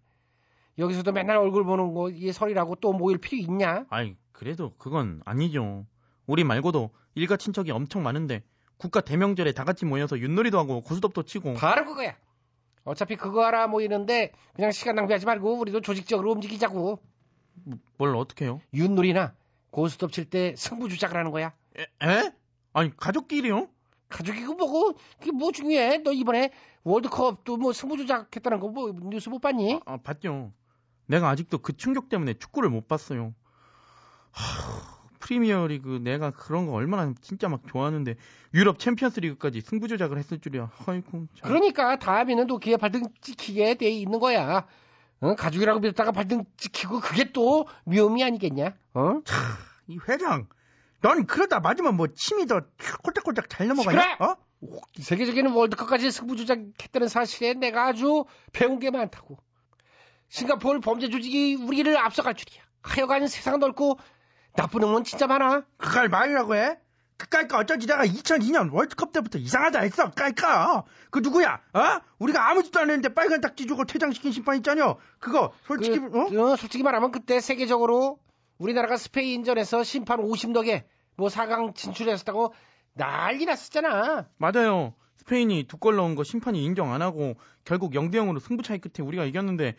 여기서도 0.79 1.13
맨날 1.13 1.39
얼굴 1.39 1.65
보는 1.65 1.95
거 1.95 2.11
이게 2.11 2.33
설이라고 2.33 2.77
또 2.77 2.93
모일 2.93 3.19
필요 3.19 3.41
있냐? 3.41 3.87
아이 3.89 4.17
그래도 4.33 4.75
그건 4.77 5.23
아니죠. 5.25 5.87
우리 6.27 6.45
말고도 6.45 6.91
일가 7.15 7.37
친척이 7.37 7.71
엄청 7.71 8.03
많은데 8.03 8.43
국가 8.77 9.01
대명절에 9.01 9.53
다 9.53 9.65
같이 9.65 9.87
모여서 9.87 10.19
윷놀이도 10.21 10.59
하고 10.59 10.83
고스톱도 10.83 11.23
치고 11.23 11.55
바로 11.55 11.87
그거야. 11.87 12.15
어차피 12.85 13.17
그거 13.17 13.45
하라 13.45 13.67
모이는데 13.69 14.33
그냥 14.55 14.71
시간 14.71 14.95
낭비하지 14.97 15.25
말고 15.27 15.59
우리도 15.59 15.81
조직적으로 15.81 16.31
움직이자고. 16.33 17.01
뭘 17.97 18.15
어떻게 18.17 18.45
해요? 18.45 18.61
윷놀이나 18.75 19.35
고스톱 19.71 20.13
칠 20.13 20.29
때 20.29 20.55
승부 20.57 20.89
주작을 20.89 21.17
하는 21.17 21.31
거야. 21.31 21.53
에? 21.79 22.33
아니 22.75 22.95
가족끼리요? 22.97 23.69
가족이고 24.09 24.55
뭐고 24.55 24.99
그게 25.19 25.33
뭐 25.33 25.53
중요해? 25.53 25.99
너 25.99 26.13
이번에 26.13 26.51
월드컵도 26.85 27.57
뭐 27.57 27.73
승부 27.73 27.97
조작했다는 27.97 28.61
거 28.61 28.69
뭐 28.69 28.93
뉴스 28.93 29.29
못 29.29 29.41
봤니? 29.41 29.81
아, 29.87 29.97
봤죠. 29.97 30.53
내가 31.07 31.29
아직도 31.31 31.59
그 31.59 31.77
충격 31.77 32.09
때문에 32.09 32.35
축구를 32.35 32.69
못 32.71 32.89
봤어요. 32.89 33.35
하, 34.31 34.97
프리미어리그 35.19 36.01
내가 36.03 36.31
그런 36.31 36.67
거 36.67 36.73
얼마나 36.73 37.13
진짜 37.21 37.49
막 37.49 37.63
좋아하는데 37.67 38.17
유럽 38.55 38.79
챔피언스리그까지 38.79 39.61
승부 39.61 39.89
조작을 39.89 40.19
했을 40.19 40.39
줄이야. 40.39 40.71
아이고. 40.87 41.27
참. 41.35 41.49
그러니까 41.49 41.99
다음에는 41.99 42.47
또 42.47 42.59
기회 42.59 42.77
발등 42.77 43.05
찍히게 43.21 43.75
돼 43.75 43.91
있는 43.91 44.19
거야. 44.21 44.67
어? 45.21 45.35
가족이라고 45.35 45.81
믿었다가 45.81 46.13
발등 46.13 46.45
찍히고 46.57 47.01
그게 47.01 47.33
또 47.33 47.67
위험이 47.87 48.23
아니겠냐? 48.23 48.75
어? 48.95 49.21
이 49.89 49.99
회장, 50.09 50.47
넌 51.01 51.27
그러다 51.27 51.61
맞으면 51.61 51.97
뭐 51.97 52.09
침이 52.09 52.47
더 52.47 52.63
꼴짝꼴짝 53.03 53.49
잘 53.49 53.69
넘어가냐? 53.69 54.01
시끄러! 54.01 54.31
어? 54.31 54.37
세계적인 55.01 55.49
월드컵까지 55.49 56.11
승부 56.11 56.37
조작했다는 56.37 57.09
사실에 57.09 57.55
내가 57.55 57.87
아주 57.87 58.25
배운 58.53 58.79
게 58.79 58.91
많다고. 58.91 59.39
싱가포르 60.29 60.81
범죄 60.81 61.09
조직이 61.09 61.55
우리를 61.55 61.97
앞서갈 61.97 62.35
줄이야. 62.35 62.63
하여간 62.83 63.27
세상 63.29 63.59
넓고 63.59 63.99
나쁜 64.55 64.81
놈은 64.81 65.05
진짜 65.05 65.27
많아. 65.27 65.65
그걸 65.77 66.09
말이라고 66.09 66.55
해? 66.57 66.79
그까이까 67.19 67.59
어쩐지 67.59 67.87
내가 67.87 68.05
2002년 68.05 68.73
월드컵 68.73 69.13
때부터 69.13 69.39
이상하다 69.39 69.81
했어. 69.81 70.11
까이까. 70.11 70.85
그 71.11 71.21
누구야? 71.21 71.61
어? 71.73 71.81
우리가 72.19 72.51
아무 72.51 72.63
짓도 72.63 72.81
안 72.81 72.91
했는데 72.91 73.15
빨간 73.15 73.41
딱지 73.41 73.67
주고 73.67 73.85
퇴장시킨 73.85 74.33
심판 74.33 74.57
있잖여. 74.57 74.99
그거 75.19 75.53
솔직히 75.67 75.99
그, 75.99 76.07
어? 76.19 76.53
어, 76.53 76.57
솔직히 76.57 76.83
말하면 76.83 77.13
그때 77.13 77.41
세계적으로 77.41 78.19
우리나라가 78.59 78.97
스페인전에서 78.97 79.85
심판 79.85 80.21
50덕에 80.21 80.85
뭐 81.17 81.29
4강 81.29 81.75
진출했었다고 81.75 82.55
난리 82.95 83.45
났었잖아. 83.45 84.29
맞아요. 84.39 84.95
스페인이 85.17 85.65
두 85.65 85.77
골 85.79 85.97
넣은 85.97 86.15
거 86.15 86.25
심판이 86.25 86.63
인정 86.65 86.93
안 86.93 87.03
하고 87.03 87.35
결국 87.65 87.93
0대 87.93 88.15
0으로 88.15 88.41
승부 88.41 88.63
차이 88.63 88.79
끝에 88.79 89.07
우리가 89.07 89.25
이겼는데 89.25 89.75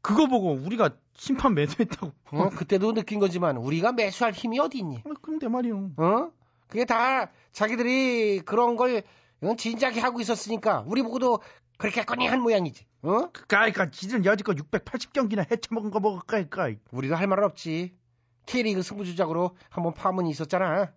그거 0.00 0.26
보고 0.26 0.52
우리가 0.52 0.90
심판 1.14 1.54
매수했다고. 1.54 2.12
어, 2.32 2.48
그때도 2.50 2.92
느낀 2.94 3.18
거지만 3.18 3.56
우리가 3.56 3.92
매수할 3.92 4.32
힘이 4.32 4.58
어디 4.60 4.78
있니? 4.78 5.02
근데 5.22 5.48
말이요. 5.48 5.90
어? 5.96 6.30
그게 6.68 6.84
다 6.84 7.30
자기들이 7.52 8.40
그런 8.40 8.76
걸 8.76 9.02
어, 9.42 9.54
진작에 9.56 10.00
하고 10.00 10.20
있었으니까 10.20 10.84
우리 10.86 11.02
보고도 11.02 11.40
그렇게 11.78 12.00
했거니 12.00 12.26
한 12.26 12.40
모양이지. 12.40 12.86
어? 13.02 13.28
그까이까 13.32 13.90
지들 13.90 14.24
여지껏 14.24 14.56
680경기나 14.56 15.50
해쳐먹은 15.50 15.90
거 15.90 16.00
먹을까이까. 16.00 16.70
우리가 16.92 17.16
할 17.16 17.26
말은 17.26 17.44
없지. 17.44 17.92
K리그 18.46 18.82
승부 18.82 19.04
조작으로 19.04 19.56
한번 19.70 19.94
파문이 19.94 20.30
있었잖아. 20.30 20.92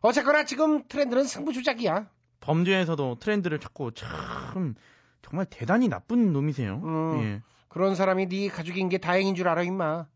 어쨌거나 0.00 0.44
지금 0.44 0.86
트렌드는 0.88 1.24
승부 1.24 1.52
조작이야. 1.52 2.08
범죄에서도 2.40 3.16
트렌드를 3.20 3.60
찾고 3.60 3.92
참 3.92 4.74
정말 5.22 5.46
대단히 5.46 5.88
나쁜 5.88 6.32
놈이세요. 6.32 6.80
음, 6.82 7.20
예. 7.22 7.42
그런 7.68 7.94
사람이 7.94 8.28
네 8.28 8.48
가족인 8.48 8.88
게 8.88 8.98
다행인 8.98 9.34
줄 9.34 9.48
알아 9.48 9.62
임마. 9.62 10.06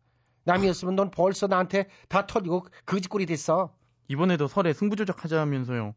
남이었으면 0.43 0.95
넌 0.95 1.11
벌써 1.11 1.47
나한테 1.47 1.87
다 2.07 2.25
털리고 2.25 2.67
거짓꼴이 2.85 3.25
됐어. 3.25 3.73
이번에도 4.07 4.47
설에 4.47 4.73
승부 4.73 4.95
조작 4.95 5.23
하자면서요. 5.23 5.93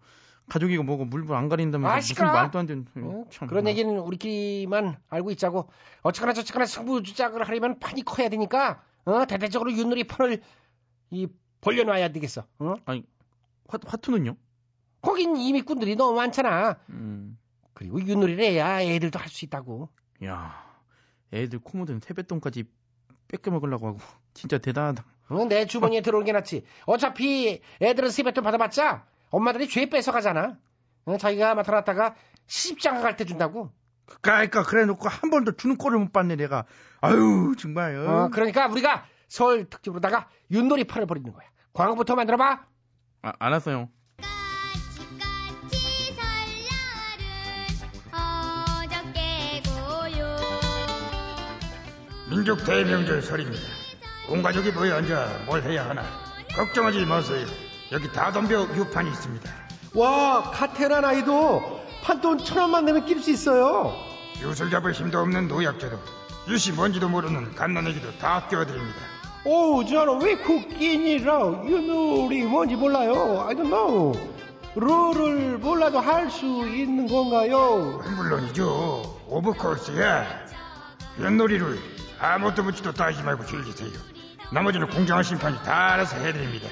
가족이고 0.49 0.83
뭐고 0.83 1.05
물불 1.05 1.37
안 1.37 1.49
가린다면서 1.49 1.93
아, 1.93 1.97
무슨! 1.97 2.25
말도 2.25 2.59
안 2.59 2.67
되는 2.67 2.87
어? 2.97 3.25
참. 3.31 3.47
그런 3.47 3.69
얘기는 3.69 3.97
우리끼리만 3.99 4.97
알고 5.09 5.31
있자고. 5.33 5.69
어쨌거나 6.03 6.33
저쨌거나 6.33 6.67
승부 6.67 7.03
조작을 7.03 7.47
하려면 7.47 7.79
판이 7.79 8.03
커야 8.03 8.29
되니까 8.29 8.83
어? 9.05 9.25
대대적으로 9.27 9.73
윷놀이 9.73 10.05
판을 10.05 10.43
이 11.11 11.27
벌려놔야 11.61 12.09
되겠어. 12.13 12.47
어? 12.59 12.75
아니 12.87 13.05
화, 13.69 13.79
화투는요? 13.85 14.37
거긴 15.03 15.37
이미 15.37 15.63
꾼들이 15.63 15.97
너무 15.97 16.17
많잖아. 16.17 16.79
음. 16.91 17.39
그리고 17.75 18.01
윷놀이를 18.01 18.45
해야 18.45 18.83
애들도 18.83 19.19
할 19.19 19.29
수 19.29 19.45
있다고. 19.45 19.89
야, 20.25 20.65
애들 21.33 21.61
코 21.61 21.79
묻은 21.79 22.01
세뱃돈까지 22.01 22.65
뺏겨 23.29 23.51
먹으려고 23.51 23.87
하고 23.89 23.99
진짜 24.35 24.59
대단하다. 24.59 25.05
어, 25.31 25.45
내 25.47 25.65
주머니에 25.67 26.01
들어오는 26.03 26.27
게 26.27 26.33
낫지. 26.33 26.65
어차피 26.87 27.63
애들은 27.81 28.11
세뱃돈 28.11 28.43
받아봤자 28.45 29.07
엄마들이 29.31 29.69
죄 29.69 29.87
뺏어가잖아. 29.89 30.59
어, 31.07 31.17
자기가 31.17 31.55
나타났다가 31.55 32.15
시집장 32.47 32.97
가 32.97 33.03
갈 33.03 33.17
때 33.17 33.25
준다고. 33.25 33.71
그까이까 34.11 34.65
그래 34.65 34.85
놓고 34.85 35.09
한 35.09 35.31
번도 35.31 35.53
주는 35.53 35.77
꼴을 35.77 35.99
못 35.99 36.13
봤네 36.13 36.37
내가. 36.37 36.65
아유 37.01 37.55
정말. 37.59 37.97
어. 37.97 38.25
어, 38.25 38.29
그러니까 38.31 38.67
우리가 38.67 39.07
설 39.29 39.65
특집으로다가 39.71 40.29
윷놀이 40.51 40.85
판을 40.85 41.07
벌이는 41.07 41.33
거야. 41.33 41.47
광고부터 41.73 42.17
만들어봐. 42.17 42.61
아, 43.23 43.33
안 43.39 43.53
왔어요. 43.53 43.89
민족 52.29 52.65
대명절 52.65 53.23
설입니다. 53.23 53.63
온 54.29 54.43
가족이 54.43 54.71
모여 54.73 54.97
앉아 54.97 55.43
뭘 55.47 55.63
해야 55.63 55.89
하나 55.89 56.03
걱정하지 56.55 57.05
마세요. 57.07 57.47
여기 57.93 58.11
다덤벼 58.13 58.69
유판이 58.77 59.11
있습니다. 59.11 59.51
와, 59.95 60.43
카테란 60.53 61.05
아이도 61.05 61.81
판돈 62.11 62.39
천 62.39 62.59
원만 62.59 62.85
내면 62.87 63.07
낄 63.07 63.23
수 63.23 63.31
있어요. 63.31 63.95
유술 64.41 64.69
잡을 64.69 64.91
힘도 64.93 65.21
없는 65.21 65.47
노약자도 65.47 65.97
유시 66.49 66.73
뭔지도 66.73 67.09
모르는 67.09 67.55
갓난애기도 67.55 68.19
다 68.19 68.49
껴드립니다. 68.49 68.99
오, 69.45 69.85
저는 69.85 70.21
왜 70.21 70.37
쿠키니라 70.39 71.63
윷놀이 71.67 72.43
뭔지 72.43 72.75
몰라요. 72.75 73.45
I 73.49 73.55
don't 73.55 73.69
know. 73.69 74.13
룰을 74.75 75.59
몰라도 75.59 76.01
할 76.01 76.29
수 76.31 76.47
있는 76.47 77.07
건가요? 77.07 78.03
물론이죠. 78.17 79.21
오브코스야. 79.29 80.27
윷놀이를 81.21 81.79
아무것도 82.19 82.65
묻지도 82.65 82.93
따지지 82.93 83.23
말고 83.23 83.47
즐기세요. 83.47 83.91
나머지는 84.53 84.89
공정한 84.89 85.23
심판이 85.23 85.57
다 85.63 85.93
알아서 85.93 86.17
해드립니다. 86.17 86.69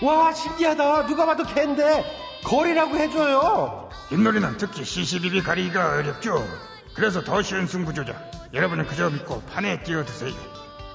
와, 0.00 0.32
신기하다. 0.32 1.06
누가 1.06 1.26
봐도 1.26 1.42
캔데 1.42 2.04
거리라고 2.44 2.96
해줘요. 2.96 3.90
윷놀이는 4.12 4.56
특히 4.58 4.84
CCBB 4.84 5.42
가리기가 5.42 5.96
어렵죠. 5.98 6.46
그래서 6.94 7.22
더 7.22 7.42
쉬운 7.42 7.66
승부 7.66 7.94
조작. 7.94 8.30
여러분은 8.52 8.86
그저 8.86 9.08
믿고 9.10 9.42
판에 9.42 9.82
뛰어드세요. 9.82 10.32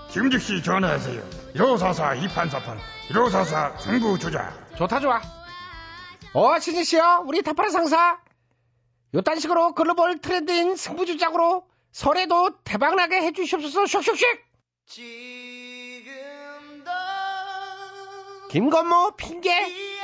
지금 0.10 0.30
즉시 0.30 0.62
전화하세요. 0.64 1.22
1544 1.56 2.16
2판사판 2.16 2.78
1544 3.08 3.78
승부 3.80 4.20
조작. 4.20 4.54
좋다 4.78 5.00
좋아. 5.00 5.22
어, 6.34 6.60
신진 6.60 6.84
씨요. 6.84 7.24
우리 7.26 7.42
타파라 7.42 7.70
상사. 7.70 8.20
요딴 9.14 9.40
식으로 9.40 9.74
글로벌 9.74 10.20
트렌드인 10.20 10.76
승부 10.76 11.06
조작으로 11.06 11.66
설에도 11.94 12.62
대박나게 12.66 13.22
해주시옵소서. 13.22 13.84
슉슉슉. 13.84 14.40
지금도 14.88 16.12
김건모 18.52 19.16
핑계. 19.16 19.95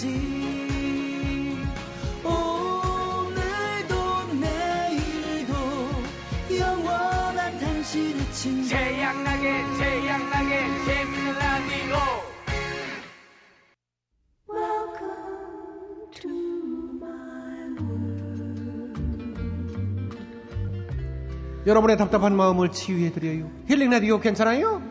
끝까지 0.00 1.58
오늘도 2.24 3.94
내일도 4.40 5.54
영원한 6.58 7.58
당신의 7.58 8.32
친구 8.32 8.68
태양나게 8.68 9.62
태양나게 9.78 10.84
재밌는 10.86 11.38
라디오 11.38 11.96
여러분의 21.66 21.98
답답한 21.98 22.34
마음을 22.34 22.72
치유해드려요. 22.72 23.50
힐링 23.68 23.90
라디오 23.90 24.18
괜찮아요? 24.18 24.89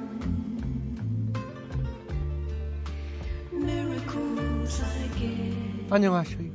안녕하셔요. 5.91 6.51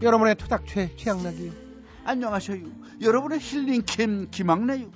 여러분의 0.00 0.36
토닥최 0.36 0.94
최양락이요. 0.96 1.50
안녕하셔요. 2.04 2.60
여러분의 3.00 3.40
힐링캠 3.40 4.28
김학래요. 4.30 4.90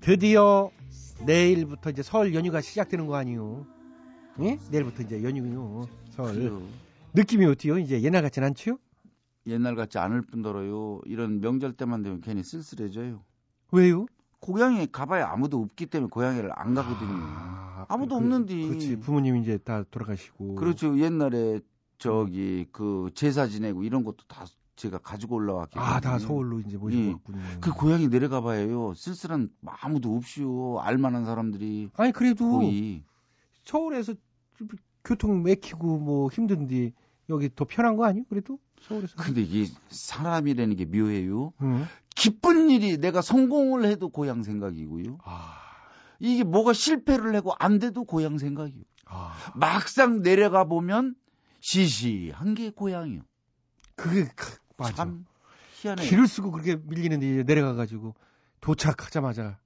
드디어 0.00 0.70
내일부터 1.26 1.90
이제 1.90 2.02
설 2.02 2.34
연휴가 2.34 2.62
시작되는 2.62 3.06
거 3.06 3.16
아니요? 3.16 3.66
예? 4.40 4.58
내일부터 4.70 5.02
이제 5.02 5.22
연휴요. 5.22 5.86
설. 6.10 6.32
그래요. 6.34 6.62
느낌이 7.12 7.44
어때요? 7.44 7.78
이제 7.78 8.00
옛날 8.00 8.22
같진 8.22 8.42
않지요? 8.44 8.78
옛날 9.46 9.76
같지 9.76 9.98
않을 9.98 10.22
뿐더러요. 10.22 11.02
이런 11.04 11.42
명절 11.42 11.74
때만 11.74 12.02
되면 12.02 12.22
괜히 12.22 12.42
쓸쓸해져요. 12.42 13.22
왜요? 13.70 14.06
고향에 14.40 14.86
가봐야 14.90 15.28
아무도 15.28 15.60
없기 15.60 15.86
때문에 15.86 16.08
고향에를 16.08 16.52
안 16.54 16.74
가거든요. 16.74 17.18
아, 17.86 17.96
무도 17.98 18.14
없는데. 18.14 18.66
그렇지. 18.66 18.96
부모님이 19.00 19.42
이제 19.42 19.58
다 19.58 19.84
돌아가시고. 19.90 20.54
그렇죠. 20.54 20.98
옛날에 20.98 21.60
저기 21.98 22.66
그 22.72 23.10
제사 23.14 23.46
지내고 23.46 23.84
이런 23.84 24.04
것도 24.04 24.18
다 24.28 24.46
제가 24.76 24.98
가지고 24.98 25.36
올라왔기 25.36 25.74
때문에. 25.74 25.92
아, 25.92 26.00
다 26.00 26.18
서울로 26.18 26.60
이제 26.60 26.76
모시고 26.76 27.02
예. 27.02 27.12
왔군요. 27.12 27.40
그 27.60 27.72
고향에 27.72 28.08
내려가 28.08 28.40
봐요. 28.40 28.94
쓸쓸한 28.94 29.50
아무도 29.66 30.14
없이요. 30.16 30.78
알만한 30.80 31.24
사람들이. 31.24 31.90
아니 31.96 32.12
그래도 32.12 32.58
거의. 32.58 33.02
서울에서 33.64 34.14
교통 35.04 35.42
막히고 35.42 35.98
뭐 35.98 36.28
힘든데 36.28 36.92
여기 37.28 37.50
더 37.54 37.64
편한 37.64 37.96
거 37.96 38.04
아니에요? 38.04 38.24
그래도 38.28 38.58
서울에서. 38.80 39.16
근데 39.16 39.42
이게 39.42 39.70
사람이라는 39.88 40.76
게 40.76 40.84
묘해요. 40.84 41.52
응. 41.60 41.84
기쁜 42.14 42.70
일이 42.70 42.98
내가 42.98 43.20
성공을 43.20 43.84
해도 43.84 44.08
고향 44.08 44.42
생각이고요. 44.42 45.18
아. 45.24 45.54
이게 46.20 46.44
뭐가 46.44 46.72
실패를 46.72 47.34
하고 47.36 47.52
안 47.58 47.78
돼도 47.78 48.04
고향 48.04 48.38
생각이요. 48.38 48.82
아. 49.06 49.32
막상 49.54 50.22
내려가 50.22 50.64
보면 50.64 51.14
시시한 51.60 52.54
게 52.54 52.70
고향이요. 52.70 53.22
그게 53.96 54.24
크- 54.36 54.58
맞아. 54.76 54.94
참 54.94 55.26
희한해요. 55.80 56.08
길을 56.08 56.26
쓰고 56.28 56.50
그렇게 56.52 56.76
밀리는데 56.76 57.28
이제 57.30 57.42
내려가가지고 57.42 58.14
도착하자마자 58.60 59.58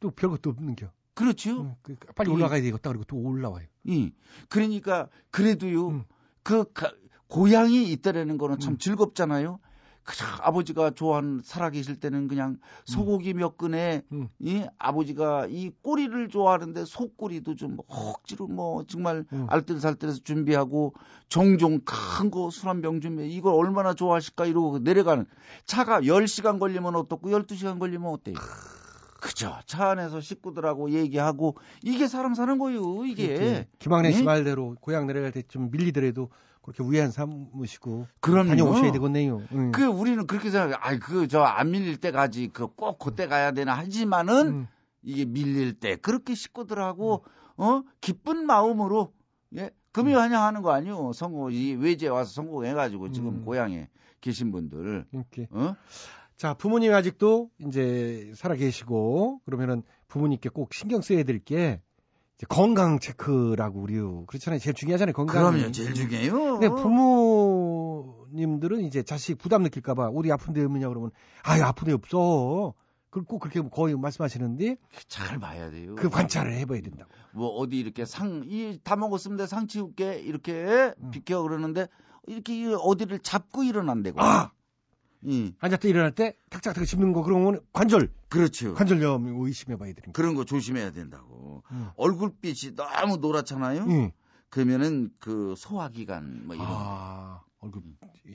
또 0.00 0.10
별것도 0.10 0.50
없는겨. 0.50 0.90
그렇죠. 1.14 1.76
그- 1.82 1.96
그 1.96 2.12
빨리 2.14 2.30
예. 2.30 2.34
올라가야 2.34 2.62
되겠다 2.62 2.88
그리고 2.90 3.04
또 3.04 3.16
올라와요. 3.16 3.66
예. 3.88 4.10
그러니까 4.48 5.08
그래도요. 5.30 5.88
음. 5.88 6.04
그 6.42 6.70
가- 6.72 6.92
고향이 7.28 7.90
있다라는 7.92 8.36
거는 8.38 8.58
참 8.58 8.78
즐겁잖아요. 8.78 9.58
그저 10.04 10.24
아버지가 10.40 10.90
좋아하는 10.90 11.40
살아계실 11.44 12.00
때는 12.00 12.26
그냥 12.26 12.58
소고기 12.86 13.34
몇 13.34 13.56
근에 13.56 14.02
음. 14.10 14.28
이 14.40 14.64
아버지가 14.78 15.46
이 15.48 15.70
꼬리를 15.82 16.28
좋아하는데 16.28 16.84
속꼬리도 16.84 17.54
좀 17.54 17.76
억지로 17.86 18.48
뭐 18.48 18.84
정말 18.86 19.24
음. 19.32 19.46
알뜰살뜰해서 19.48 20.20
준비하고 20.24 20.94
종종 21.28 21.80
큰 21.84 22.30
거 22.30 22.48
술 22.48 22.68
한 22.68 22.80
병 22.82 23.00
준비해 23.00 23.28
이걸 23.28 23.54
얼마나 23.54 23.94
좋아하실까 23.94 24.46
이러고 24.46 24.80
내려가는 24.80 25.24
차가 25.66 26.00
10시간 26.00 26.58
걸리면 26.58 26.96
어떻고 26.96 27.30
12시간 27.30 27.78
걸리면 27.78 28.08
어때요? 28.10 28.34
그죠. 29.20 29.54
차 29.66 29.90
안에서 29.90 30.20
식구들하고 30.20 30.90
얘기하고 30.90 31.56
이게 31.84 32.08
사람 32.08 32.34
사는 32.34 32.58
거예요. 32.58 33.04
이게. 33.04 33.24
이렇게 33.26 33.68
김학래 33.78 34.10
씨 34.10 34.18
예? 34.20 34.24
말대로 34.24 34.74
고향 34.80 35.06
내려갈 35.06 35.30
때 35.30 35.42
좀 35.46 35.70
밀리더라도 35.70 36.28
그렇게 36.62 36.84
위안 36.84 37.10
삼으시고 37.10 38.06
그럼요. 38.20 38.48
다녀오셔야 38.50 38.92
되겠네요. 38.92 39.42
응. 39.52 39.72
그 39.72 39.84
우리는 39.86 40.26
그렇게 40.26 40.50
생각해. 40.50 40.74
아이 40.80 40.98
그 40.98 41.26
저 41.28 41.42
안 41.44 41.70
밀릴 41.72 41.96
때 41.98 42.10
가지. 42.10 42.48
그 42.48 42.66
꼭 42.68 42.98
그때 42.98 43.26
가야 43.26 43.52
되나 43.52 43.74
하지만은 43.74 44.46
음. 44.48 44.68
이게 45.02 45.24
밀릴 45.24 45.74
때 45.74 45.96
그렇게 45.96 46.34
식구들하고 46.34 47.24
어 47.56 47.82
기쁜 48.00 48.46
마음으로 48.46 49.12
예 49.56 49.70
금요 49.92 50.16
환영하는 50.18 50.62
거 50.62 50.72
아니요. 50.72 51.12
성공 51.12 51.52
이 51.52 51.74
외지에 51.74 52.08
와서 52.08 52.30
성공해가지고 52.32 53.10
지금 53.10 53.28
음. 53.40 53.44
고향에 53.44 53.88
계신 54.20 54.52
분들 54.52 55.06
이렇게. 55.12 55.48
어 55.50 55.74
자, 56.36 56.54
부모님 56.54 56.92
아직도 56.94 57.50
이제 57.66 58.32
살아 58.34 58.54
계시고 58.56 59.40
그러면은 59.44 59.82
부모님께 60.08 60.48
꼭 60.48 60.72
신경 60.74 61.00
써야 61.00 61.22
될 61.24 61.38
게 61.44 61.80
건강 62.48 62.98
체크라고 62.98 63.80
우리요. 63.80 64.24
그렇잖아요. 64.26 64.58
제일 64.58 64.74
중요하잖아요. 64.74 65.12
건강. 65.14 65.52
그럼요 65.52 65.70
제일 65.72 65.94
중요해요. 65.94 66.58
근데 66.58 66.68
부모님들은 66.68 68.80
이제 68.84 69.02
자식 69.02 69.38
부담 69.38 69.62
느낄까봐 69.62 70.08
어디 70.08 70.32
아픈 70.32 70.52
데 70.52 70.62
없느냐 70.64 70.88
그러면 70.88 71.10
아유 71.44 71.62
아픈 71.62 71.86
데 71.86 71.92
없어. 71.92 72.74
그걸 73.10 73.24
꼭 73.26 73.40
그렇게 73.40 73.60
거의 73.68 73.94
말씀하시는데 73.94 74.76
잘 75.06 75.38
봐야 75.38 75.70
돼요. 75.70 75.94
그 75.96 76.08
관찰을 76.08 76.54
해봐야 76.54 76.80
된다고. 76.80 77.10
뭐 77.32 77.48
어디 77.48 77.78
이렇게 77.78 78.04
상 78.06 78.42
이 78.46 78.78
다 78.82 78.96
먹었으면 78.96 79.36
내상 79.36 79.66
치울게 79.68 80.20
이렇게 80.20 80.94
음. 80.98 81.10
비켜 81.10 81.42
그러는데 81.42 81.88
이렇게 82.26 82.58
이 82.58 82.74
어디를 82.74 83.18
잡고 83.20 83.64
일어난대고. 83.64 84.20
아! 84.20 84.50
예. 85.28 85.52
앉았다 85.60 85.86
일어날 85.88 86.12
때 86.12 86.34
탁탁탁 86.50 86.84
짚는 86.86 87.12
거 87.12 87.22
그러면 87.22 87.60
관절 87.72 88.10
그렇죠. 88.28 88.74
관절염 88.74 89.44
의심해봐야 89.44 89.92
거. 89.92 90.12
그런 90.12 90.34
거 90.34 90.44
조심해야 90.44 90.90
된다고. 90.92 91.41
음. 91.70 91.90
얼굴빛이 91.96 92.74
너무 92.76 93.16
노랗잖아요. 93.18 93.84
음. 93.84 94.10
그러면은 94.48 95.10
그 95.18 95.54
소화기관 95.56 96.46
뭐 96.46 96.54
이런 96.54 96.68
거. 96.68 96.74
아, 96.76 97.42
얼굴 97.60 97.82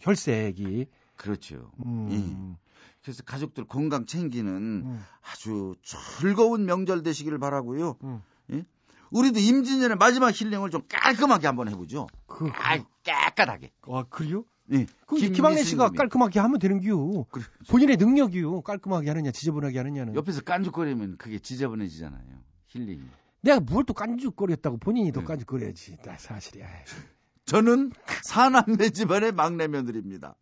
혈색이 0.01 0.87
그렇죠. 1.15 1.71
음. 1.85 2.09
예. 2.11 2.57
그래서 3.03 3.23
가족들 3.23 3.65
건강 3.65 4.05
챙기는 4.05 4.51
음. 4.51 5.05
아주 5.21 5.75
즐거운 5.83 6.65
명절 6.65 7.03
되시기를 7.03 7.39
바라고요. 7.39 7.97
음. 8.03 8.21
예? 8.51 8.65
우리도 9.11 9.39
임진년의 9.39 9.97
마지막 9.97 10.29
힐링을 10.29 10.69
좀 10.69 10.81
깔끔하게 10.89 11.47
한번 11.47 11.69
해보죠. 11.69 12.07
그, 12.25 12.51
깔, 12.51 12.83
깨끗하게. 13.03 13.71
아, 13.83 14.03
그래요? 14.09 14.43
예. 14.73 14.85
그 15.05 15.15
김미순 15.15 15.33
김학래 15.33 15.63
씨가 15.63 15.89
깔끔하게 15.91 16.39
하면 16.39 16.59
되는겨. 16.59 17.25
본인의 17.69 17.95
능력이요. 17.97 18.61
깔끔하게 18.61 19.09
하느냐, 19.09 19.31
지저분하게 19.31 19.77
하느냐는. 19.77 20.15
옆에서 20.15 20.41
깐죽거리면 20.41 21.17
그게 21.17 21.39
지저분해지잖아요. 21.39 22.47
힐링이. 22.67 23.01
내가 23.41 23.59
뭘 23.59 23.83
또 23.85 23.93
깐죽거렸다고 23.93 24.77
본인이 24.77 25.07
네. 25.07 25.11
더 25.13 25.23
깐죽거려야지. 25.25 25.97
나 26.03 26.17
사실이야. 26.17 26.67
저는 27.45 27.91
사남매 28.23 28.89
집안의 28.89 29.31
막내 29.31 29.67
며느리입니다. 29.67 30.35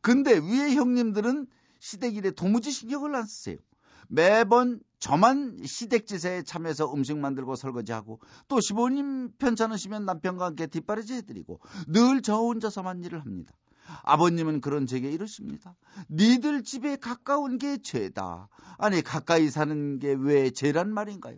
근데 0.00 0.34
위에 0.38 0.74
형님들은 0.74 1.46
시댁 1.80 2.16
일에 2.16 2.30
도무지 2.30 2.70
신경을 2.70 3.14
안 3.14 3.24
쓰세요. 3.26 3.56
매번 4.08 4.80
저만 4.98 5.58
시댁짓에 5.64 6.42
참여해서 6.42 6.92
음식 6.92 7.16
만들고 7.18 7.56
설거지하고 7.56 8.20
또 8.48 8.60
시부님 8.60 9.32
편찮으시면 9.38 10.04
남편과 10.04 10.44
함께 10.44 10.66
뒷바라지 10.66 11.14
해드리고 11.14 11.60
늘 11.88 12.20
저 12.22 12.36
혼자서만 12.36 13.02
일을 13.02 13.20
합니다. 13.20 13.54
아버님은 14.02 14.60
그런 14.60 14.86
제게 14.86 15.10
이러십니다. 15.10 15.74
니들 16.10 16.62
집에 16.62 16.96
가까운 16.96 17.58
게 17.58 17.78
죄다. 17.78 18.48
아니 18.78 19.02
가까이 19.02 19.50
사는 19.50 19.98
게 19.98 20.12
왜 20.14 20.50
죄란 20.50 20.92
말인가요? 20.92 21.36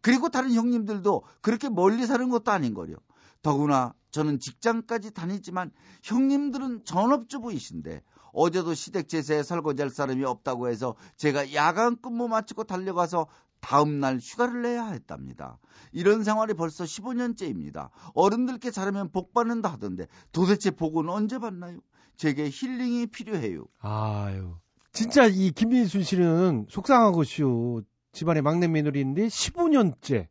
그리고 0.00 0.28
다른 0.28 0.52
형님들도 0.52 1.22
그렇게 1.40 1.68
멀리 1.68 2.06
사는 2.06 2.28
것도 2.28 2.50
아닌 2.50 2.74
거려. 2.74 2.96
더구나 3.42 3.94
저는 4.10 4.40
직장까지 4.40 5.12
다니지만 5.12 5.70
형님들은 6.02 6.84
전업주부이신데 6.84 8.02
어제도 8.32 8.74
시댁 8.74 9.08
제사에 9.08 9.42
설거지 9.42 9.82
할 9.82 9.90
사람이 9.90 10.24
없다고 10.24 10.68
해서 10.68 10.94
제가 11.16 11.54
야간 11.54 11.96
근무 12.00 12.28
마치고 12.28 12.64
달려가서 12.64 13.26
다음날 13.60 14.18
휴가를 14.18 14.62
내야 14.62 14.86
했답니다. 14.88 15.58
이런 15.92 16.22
생활이 16.22 16.54
벌써 16.54 16.84
15년째입니다. 16.84 17.90
어른들께 18.14 18.70
잘하면 18.70 19.10
복 19.10 19.32
받는다 19.32 19.70
하던데 19.70 20.06
도대체 20.32 20.70
복은 20.70 21.08
언제 21.08 21.38
받나요? 21.38 21.80
제게 22.16 22.48
힐링이 22.50 23.06
필요해요. 23.08 23.64
아유. 23.80 24.54
진짜 24.92 25.26
이 25.26 25.50
김민순 25.50 26.02
씨는 26.02 26.66
속상한 26.70 27.12
것이요. 27.12 27.82
집안의 28.16 28.42
막내 28.42 28.66
며느리인데 28.66 29.26
15년째. 29.26 30.26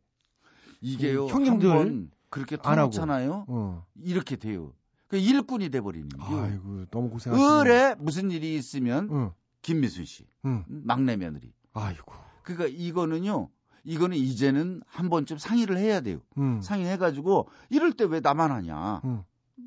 이게요. 0.80 1.26
그 1.26 1.32
형님들 1.32 2.08
그렇게 2.30 2.56
안 2.62 2.78
하고. 2.78 2.90
터놓잖아요. 2.90 3.44
어. 3.48 3.86
이렇게 4.02 4.34
돼요. 4.36 4.72
그 5.06 5.16
일꾼이 5.16 5.70
돼버리는 5.70 6.08
거요. 6.08 6.40
아이고, 6.42 6.86
너무 6.90 7.10
고생하시네. 7.10 7.60
을에 7.60 7.94
무슨 7.98 8.32
일이 8.32 8.56
있으면 8.56 9.08
응. 9.12 9.30
김미순 9.62 10.04
씨 10.04 10.26
응. 10.44 10.64
막내 10.68 11.16
며느리. 11.16 11.52
아이고. 11.74 12.12
그러니까 12.42 12.66
이거는요. 12.76 13.50
이거는 13.84 14.16
이제는 14.16 14.82
한 14.86 15.08
번쯤 15.08 15.38
상의를 15.38 15.78
해야 15.78 16.00
돼요. 16.00 16.18
음. 16.38 16.60
상의해가지고 16.60 17.48
이럴 17.70 17.92
때 17.92 18.04
왜 18.04 18.18
나만 18.18 18.50
하냐. 18.50 19.00
음. 19.04 19.22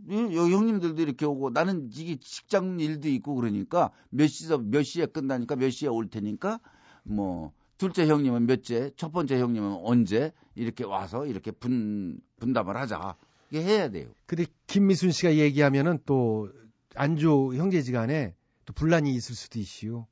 예, 0.09 0.15
형님들도 0.17 1.01
이렇게 1.01 1.26
오고 1.26 1.51
나는 1.51 1.89
이게 1.93 2.17
직장 2.20 2.80
일도 2.82 3.07
있고 3.07 3.36
그러니까 3.36 3.91
몇 4.09 4.28
시서 4.28 4.57
몇 4.57 4.84
시에 4.84 5.05
끝나니까 5.05 5.55
몇 5.55 5.70
시에 5.70 5.88
올 5.88 6.09
테니까 6.09 6.59
뭐 7.03 7.53
둘째 7.80 8.05
형님은 8.07 8.45
몇째, 8.45 8.91
첫 8.97 9.11
번째 9.11 9.39
형님은 9.39 9.80
언제 9.84 10.34
이렇게 10.53 10.84
와서 10.84 11.25
이렇게 11.25 11.49
분 11.49 12.19
분담을 12.39 12.75
하자. 12.75 13.15
이게 13.49 13.63
해야 13.63 13.89
돼요. 13.89 14.09
근데 14.27 14.45
김미순 14.67 15.11
씨가 15.11 15.36
얘기하면은 15.38 15.97
또 16.05 16.49
안조 16.93 17.55
형제지간에 17.55 18.36
또 18.65 18.73
분란이 18.73 19.15
있을 19.15 19.34
수도 19.34 19.59
있시요. 19.59 20.07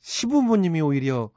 시부모님이 0.00 0.80
오히려 0.80 1.30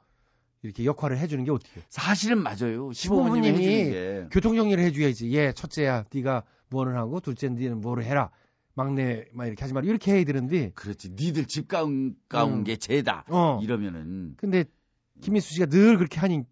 이렇게 0.62 0.84
역할을 0.84 1.16
해주는 1.18 1.44
게 1.44 1.50
어떻게? 1.52 1.80
사실은 1.88 2.42
맞아요. 2.42 2.92
시부모님이. 2.92 4.26
교통 4.32 4.56
정리를 4.56 4.82
해줘야지. 4.82 5.32
예, 5.32 5.52
첫째야, 5.52 6.04
네가 6.12 6.42
뭐를 6.70 6.96
하고, 6.96 7.20
둘째는 7.20 7.56
네는 7.56 7.80
뭐를 7.80 8.04
해라. 8.04 8.30
막내 8.74 9.26
막 9.32 9.46
이렇게 9.46 9.60
하지 9.62 9.74
말고 9.74 9.88
이렇게 9.88 10.12
해야 10.12 10.24
되는데. 10.24 10.70
그렇지. 10.74 11.10
니들 11.10 11.46
집 11.46 11.68
가운 11.68 12.16
가운 12.28 12.52
음. 12.52 12.64
게 12.64 12.76
죄다. 12.76 13.24
어. 13.28 13.60
이러면은 13.62 14.34
근데 14.36 14.64
김민수 15.22 15.54
씨가 15.54 15.66
늘 15.66 15.96
그렇게 15.96 16.20
하니까 16.20 16.46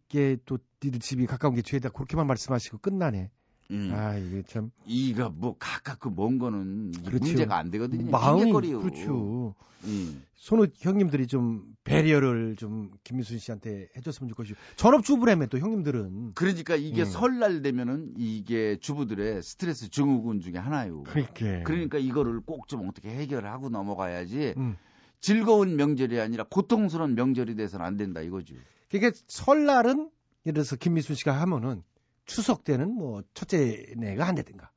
또 0.46 0.58
니들 0.82 1.00
집이 1.00 1.26
가까운 1.26 1.54
게 1.54 1.62
죄다 1.62 1.90
그렇게만 1.90 2.26
말씀하시고 2.26 2.78
끝나네. 2.78 3.30
음. 3.70 3.92
아 3.94 4.16
이게 4.16 4.42
참 4.42 4.70
이가 4.86 5.28
뭐 5.28 5.56
가깝고 5.58 6.10
먼 6.10 6.38
거는 6.38 6.92
그렇죠. 7.04 7.24
문제가 7.24 7.56
안 7.58 7.70
되거든요. 7.70 8.10
마음이. 8.10 8.52
그렇죠. 8.52 9.54
음. 9.84 10.22
손우 10.34 10.68
형님들이 10.78 11.26
좀 11.26 11.62
배려를 11.84 12.56
좀 12.56 12.90
김민수 13.04 13.38
씨한테 13.38 13.88
해줬으면 13.96 14.28
좋겠어요. 14.30 14.54
전업 14.76 15.04
주부라며 15.04 15.46
또 15.46 15.58
형님들은. 15.58 16.32
그러니까 16.34 16.76
이게 16.76 17.02
음. 17.02 17.04
설날 17.04 17.62
되면은 17.62 18.14
이게 18.16 18.76
주부들의 18.80 19.42
스트레스 19.42 19.90
증후군 19.90 20.40
중에 20.40 20.54
하나요. 20.54 21.02
그러니까. 21.04 21.62
그러니까 21.64 21.98
이거를 21.98 22.40
꼭 22.40 22.66
좀 22.68 22.88
어떻게 22.88 23.10
해결하고 23.10 23.68
넘어가야지 23.68 24.54
음. 24.56 24.76
즐거운 25.20 25.76
명절이 25.76 26.20
아니라 26.20 26.44
고통스러운 26.44 27.14
명절이 27.14 27.54
돼서는 27.56 27.84
안 27.84 27.96
된다 27.96 28.20
이거죠. 28.20 28.54
그러니까 28.90 29.16
설날은 29.28 30.10
예를 30.46 30.54
들어서 30.54 30.76
김민수 30.76 31.14
씨가 31.14 31.32
하면은 31.42 31.82
추석 32.24 32.64
때는 32.64 32.92
뭐 32.92 33.22
첫째네가 33.34 34.26
한다든가 34.26 34.70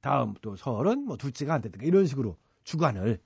다음 0.00 0.34
또 0.40 0.56
설은 0.56 1.04
뭐 1.04 1.16
둘째가 1.16 1.54
한다든가 1.54 1.86
이런 1.86 2.06
식으로 2.06 2.36
주관을 2.64 3.20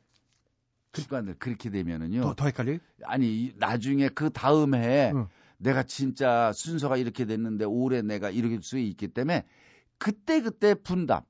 주관을 0.93 1.37
그렇게 1.39 1.71
되면은요. 1.71 2.21
더, 2.21 2.35
더 2.35 2.45
헷갈려요? 2.47 2.79
아니 3.05 3.27
이- 3.45 3.55
나중에 3.57 4.09
그 4.09 4.31
다음 4.31 4.75
해에 4.75 5.13
응. 5.15 5.27
내가 5.57 5.85
진짜 5.85 6.53
순서가 6.53 6.97
이렇게 6.99 7.25
됐는데 7.25 7.65
올해 7.65 8.03
내가 8.03 8.31
이렇게 8.31 8.59
수 8.61 8.79
있기 8.79 9.09
때문에 9.09 9.45
그때 9.97 10.41
그때 10.43 10.75
분담. 10.75 11.23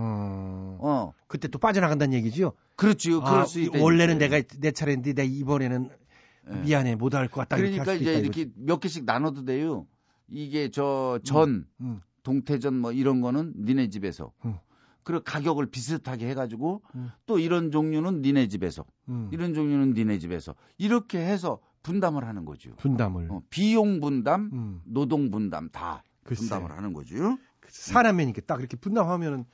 어. 0.00 0.78
어. 0.80 1.12
그때 1.26 1.48
또 1.48 1.58
빠져나간다는 1.58 2.14
얘기지요? 2.14 2.52
그렇지요. 2.76 3.20
그럴 3.20 3.40
아, 3.40 3.44
수 3.44 3.60
있다. 3.60 3.80
원래는 3.82 4.18
내가 4.18 4.40
내 4.60 4.70
차례인데 4.70 5.12
내가 5.14 5.28
이번에는 5.28 5.90
미안해 6.64 6.94
못 6.94 7.14
할 7.14 7.28
것 7.28 7.40
같다. 7.42 7.56
그러니까 7.56 7.92
이제 7.94 8.12
있다, 8.12 8.20
이렇게 8.20 8.50
몇 8.56 8.78
개씩 8.80 9.04
나눠도 9.04 9.44
돼요. 9.44 9.86
이게 10.28 10.70
저 10.70 11.18
전, 11.24 11.66
음. 11.80 12.00
동태전 12.22 12.74
뭐 12.78 12.92
이런 12.92 13.20
거는 13.20 13.54
니네 13.58 13.88
집에서. 13.90 14.32
음. 14.44 14.56
그리고 15.02 15.24
가격을 15.24 15.66
비슷하게 15.70 16.28
해가지고 16.28 16.82
음. 16.94 17.10
또 17.26 17.38
이런 17.38 17.70
종류는 17.70 18.20
니네 18.22 18.48
집에서, 18.48 18.84
음. 19.08 19.28
이런 19.32 19.54
종류는 19.54 19.94
니네 19.94 20.18
집에서 20.18 20.54
이렇게 20.76 21.18
해서 21.18 21.60
분담을 21.82 22.24
하는 22.26 22.44
거죠. 22.44 22.74
분담을. 22.76 23.28
어, 23.30 23.42
비용 23.50 24.00
분담, 24.00 24.50
음. 24.52 24.80
노동 24.84 25.30
분담 25.30 25.70
다 25.70 26.02
글쎄. 26.24 26.40
분담을 26.40 26.70
하는 26.76 26.92
거죠. 26.92 27.38
사람이니까 27.68 28.42
딱 28.46 28.60
이렇게 28.60 28.76
분담하면은 28.76 29.38
한 29.38 29.46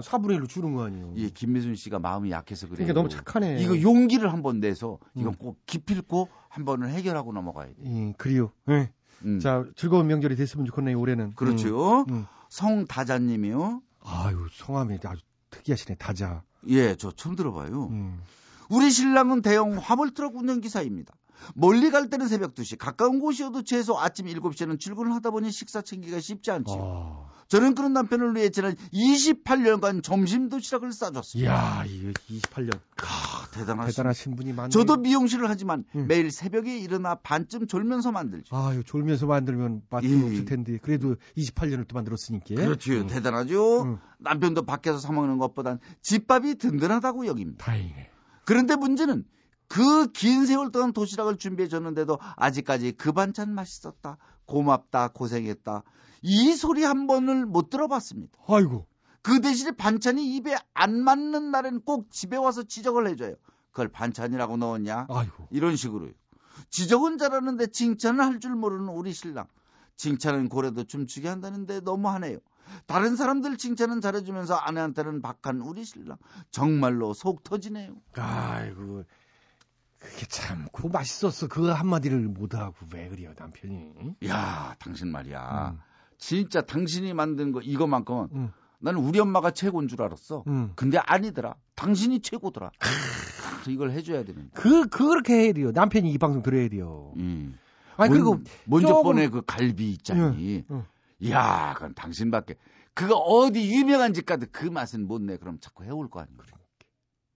4분의 0.00 0.38
1로 0.40 0.48
주는 0.48 0.74
거 0.74 0.84
아니에요. 0.84 1.12
예, 1.16 1.28
김미순 1.30 1.74
씨가 1.76 1.98
마음이 2.00 2.30
약해서 2.30 2.66
그래요. 2.66 2.86
그러니까 2.86 2.94
너무 2.94 3.08
착하네. 3.08 3.60
이거 3.62 3.80
용기를 3.80 4.32
한 4.32 4.42
번 4.42 4.60
내서 4.60 4.98
이건 5.14 5.32
음. 5.34 5.36
꼭 5.38 5.58
기필코 5.66 6.28
한 6.48 6.64
번을 6.64 6.90
해결하고 6.90 7.32
넘어가야 7.32 7.68
돼. 7.68 7.74
예, 7.84 8.12
그래요. 8.18 8.50
예. 8.70 8.90
음. 9.24 9.38
자, 9.40 9.64
즐거운 9.76 10.06
명절이 10.08 10.36
됐으면 10.36 10.66
좋겠네요, 10.66 10.98
올해는. 10.98 11.34
그렇죠. 11.34 12.00
음, 12.08 12.12
음. 12.12 12.26
성다자 12.50 13.18
님이요. 13.20 13.80
아유, 14.04 14.46
성함이 14.52 14.98
아주 15.04 15.22
특이하시네, 15.50 15.96
다자. 15.96 16.42
예, 16.68 16.94
저 16.96 17.10
처음 17.12 17.36
들어봐요. 17.36 17.86
음. 17.86 18.20
우리 18.68 18.90
신랑은 18.90 19.42
대형 19.42 19.76
화물트럭 19.78 20.34
운전기사입니다. 20.36 21.14
멀리 21.54 21.90
갈 21.90 22.08
때는 22.10 22.28
새벽 22.28 22.54
2시, 22.54 22.78
가까운 22.78 23.20
곳이어도 23.20 23.62
최소 23.62 23.98
아침 23.98 24.26
7시에는 24.26 24.78
출근을 24.78 25.12
하다 25.14 25.30
보니 25.30 25.50
식사 25.50 25.82
챙기기가 25.82 26.20
쉽지 26.20 26.50
않지요. 26.50 27.28
아. 27.28 27.34
저는 27.48 27.74
그런 27.74 27.92
남편을 27.92 28.34
위해 28.36 28.48
지난 28.48 28.74
28년간 28.92 30.02
점심 30.02 30.48
도시락을 30.48 30.92
싸줬습니다. 30.92 31.52
이야, 31.52 31.84
이거 31.86 32.12
28년. 32.30 32.78
아, 32.96 33.46
대단하시 33.52 33.96
대단하신 33.96 34.36
분이 34.36 34.52
많네요. 34.52 34.70
저도 34.70 34.96
미용실을 34.96 35.48
하지만 35.48 35.84
음. 35.94 36.06
매일 36.08 36.30
새벽에 36.30 36.78
일어나 36.78 37.16
반쯤 37.16 37.66
졸면서 37.66 38.12
만들죠. 38.12 38.56
아유, 38.56 38.82
졸면서 38.84 39.26
만들면 39.26 39.82
맛도 39.90 40.08
예. 40.08 40.22
없을 40.24 40.44
텐데. 40.46 40.78
그래도 40.80 41.16
28년을 41.36 41.86
또 41.86 41.94
만들었으니까. 41.94 42.54
그렇죠. 42.54 42.92
음. 42.94 43.06
대단하죠. 43.06 43.82
음. 43.82 43.98
남편도 44.18 44.62
밖에서 44.62 44.98
사 44.98 45.12
먹는 45.12 45.38
것보단 45.38 45.78
집밥이 46.00 46.56
든든하다고 46.56 47.26
여깁니다. 47.26 47.64
다행이네. 47.64 48.10
그런데 48.44 48.76
문제는 48.76 49.24
그 49.74 50.06
긴 50.12 50.46
세월 50.46 50.70
동안 50.70 50.92
도시락을 50.92 51.36
준비해 51.36 51.68
줬는데도 51.68 52.18
아직까지 52.36 52.92
그 52.92 53.10
반찬 53.10 53.52
맛있었다. 53.52 54.18
고맙다. 54.46 55.08
고생했다. 55.08 55.82
이 56.22 56.54
소리 56.54 56.84
한 56.84 57.08
번을 57.08 57.44
못 57.44 57.70
들어봤습니다. 57.70 58.38
아이고. 58.46 58.86
그 59.22 59.40
대신에 59.40 59.72
반찬이 59.72 60.36
입에 60.36 60.54
안 60.74 61.02
맞는 61.02 61.50
날엔 61.50 61.80
꼭 61.80 62.08
집에 62.12 62.36
와서 62.36 62.62
지적을 62.62 63.08
해줘요. 63.08 63.34
그걸 63.72 63.88
반찬이라고 63.88 64.56
넣었냐? 64.58 65.06
아이고. 65.10 65.48
이런 65.50 65.74
식으로요. 65.74 66.12
지적은 66.70 67.18
잘하는데 67.18 67.66
칭찬을 67.66 68.24
할 68.24 68.38
줄 68.38 68.54
모르는 68.54 68.88
우리 68.90 69.12
신랑. 69.12 69.48
칭찬은 69.96 70.50
고래도 70.50 70.84
춤추게 70.84 71.26
한다는데 71.28 71.80
너무하네요. 71.80 72.38
다른 72.86 73.16
사람들 73.16 73.56
칭찬은 73.58 74.00
잘해주면서 74.00 74.54
아내한테는 74.54 75.20
박한 75.20 75.62
우리 75.62 75.84
신랑. 75.84 76.16
정말로 76.52 77.12
속 77.12 77.42
터지네요. 77.42 77.96
아이고. 78.14 79.02
그게 80.04 80.26
참, 80.26 80.66
그거 80.72 80.88
맛있었어. 80.88 81.48
그 81.48 81.68
한마디를 81.68 82.20
못하고 82.28 82.74
왜 82.92 83.08
그래요, 83.08 83.32
남편이. 83.38 84.16
야, 84.28 84.74
당신 84.78 85.10
말이야. 85.10 85.72
음. 85.74 85.80
진짜 86.18 86.60
당신이 86.62 87.14
만든 87.14 87.52
거 87.52 87.60
이거만큼은 87.60 88.28
음. 88.32 88.52
나는 88.78 89.00
우리 89.00 89.18
엄마가 89.18 89.50
최고인 89.50 89.88
줄 89.88 90.02
알았어. 90.02 90.44
음. 90.46 90.72
근데 90.76 90.98
아니더라. 90.98 91.56
당신이 91.74 92.20
최고더라. 92.20 92.70
이걸 93.68 93.92
해줘야 93.92 94.24
되는. 94.24 94.50
그, 94.52 94.86
그렇게 94.88 95.34
해야 95.34 95.52
돼요. 95.52 95.70
남편이 95.72 96.10
이 96.12 96.18
방송 96.18 96.42
들어야 96.42 96.68
돼요. 96.68 97.12
음. 97.16 97.58
아니, 97.96 98.10
먼- 98.10 98.12
그리고. 98.12 98.42
먼저 98.66 98.88
조금- 98.88 99.02
번에 99.14 99.28
그 99.28 99.42
갈비 99.46 99.90
있잖니. 99.92 100.64
응, 100.70 100.84
야, 101.30 101.72
그건 101.74 101.94
당신밖에. 101.94 102.56
그거 102.92 103.14
어디 103.16 103.72
유명한 103.74 104.12
집 104.12 104.26
가도 104.26 104.46
그 104.52 104.66
맛은 104.66 105.06
못 105.08 105.22
내. 105.22 105.36
그럼 105.38 105.58
자꾸 105.60 105.84
해올 105.84 106.10
거 106.10 106.20
아니야. 106.20 106.36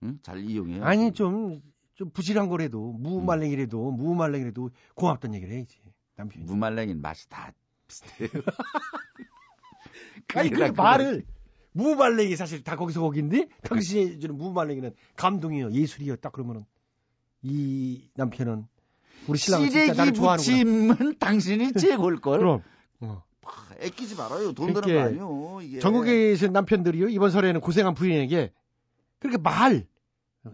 응? 0.05 0.19
잘 0.23 0.39
이용해. 0.41 0.81
아니, 0.83 1.13
좀, 1.13 1.61
좀 1.99 2.11
부실한 2.11 2.49
거라도, 2.49 2.93
무말랭이라도, 2.93 3.91
무말랭이라도 3.91 4.71
고맙다는 4.95 5.35
얘기를 5.35 5.53
해야지. 5.53 5.79
남편이. 6.15 6.45
무말랭이는 6.45 7.03
맛이 7.03 7.29
다 7.29 7.53
비슷해요. 7.89 8.29
아니, 10.35 10.51
그다 10.51 10.73
말을. 10.81 11.25
무말랭이 11.73 12.37
사실 12.37 12.63
다 12.63 12.77
거기서 12.77 13.01
거긴데, 13.01 13.49
당신이 13.65 14.21
주는 14.21 14.39
무말랭이는 14.39 14.95
감동이요, 15.17 15.73
예술이요, 15.73 16.17
딱 16.17 16.33
그러면은. 16.33 16.65
이 17.43 18.09
남편은, 18.15 18.69
우리 19.27 19.39
신랑은 19.39 19.69
진짜 19.69 19.95
나를 19.95 20.13
좋아하는구나. 20.13 20.57
무침은 20.57 21.19
당신이 21.19 21.73
최고일 21.75 22.21
걸. 22.21 22.39
그럼. 22.39 22.63
어. 23.01 23.25
애끼지 23.81 24.15
말아요. 24.15 24.53
돈 24.53 24.69
드는 24.69 24.75
거 24.75 24.81
그러니까 24.83 25.09
아니요. 25.09 25.59
이게. 25.63 25.81
전국에 25.81 26.13
계신 26.31 26.53
남편들이요, 26.53 27.09
이번 27.09 27.33
설에는 27.33 27.61
고생한 27.61 27.95
부인에게, 27.95 28.53
그렇게 29.19 29.37
말, 29.39 29.85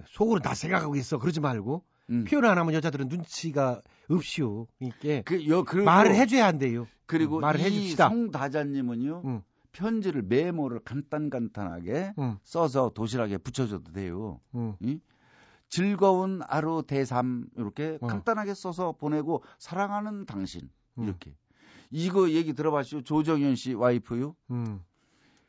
속으로 0.06 0.40
나 0.40 0.54
생각하고 0.54 0.96
있어. 0.96 1.18
그러지 1.18 1.40
말고, 1.40 1.84
음. 2.10 2.24
표현 2.24 2.44
안 2.44 2.58
하면 2.58 2.74
여자들은 2.74 3.08
눈치가 3.08 3.80
없이요. 4.08 4.66
그러니까 4.78 5.22
그, 5.24 5.48
여, 5.48 5.64
말을 5.84 6.14
해줘야 6.14 6.46
한대요. 6.46 6.86
그리고 7.06 7.40
말을 7.40 7.60
이 7.60 7.64
해줍시다. 7.64 8.08
송다자님은요. 8.08 9.22
응. 9.24 9.42
편지를 9.72 10.22
메모를 10.22 10.80
간단간단하게 10.80 12.14
응. 12.18 12.38
써서 12.44 12.92
도시락에 12.94 13.38
붙여줘도 13.38 13.92
돼요. 13.92 14.40
응. 14.54 14.76
이? 14.80 15.00
즐거운 15.68 16.40
하루 16.48 16.84
대삼 16.86 17.46
이렇게 17.56 17.98
어. 18.00 18.06
간단하게 18.06 18.54
써서 18.54 18.92
보내고 18.92 19.42
사랑하는 19.58 20.24
당신 20.24 20.70
응. 20.98 21.04
이렇게 21.04 21.34
이거 21.90 22.30
얘기 22.30 22.52
들어봤죠 22.52 23.02
조정현 23.02 23.56
씨 23.56 23.74
와이프요 23.74 24.36
음. 24.52 24.80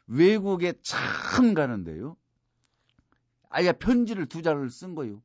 외국에 0.07 0.73
참 0.81 1.53
가는데요 1.53 2.15
아예 3.55 3.71
편지를 3.71 4.25
두 4.25 4.41
장을 4.41 4.69
쓴 4.69 4.95
거요 4.95 5.21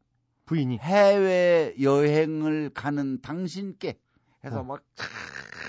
부인이 0.47 0.79
해외 0.79 1.75
여행을 1.81 2.71
가는 2.71 3.21
당신께 3.21 3.99
해서 4.45 4.61
어. 4.61 4.79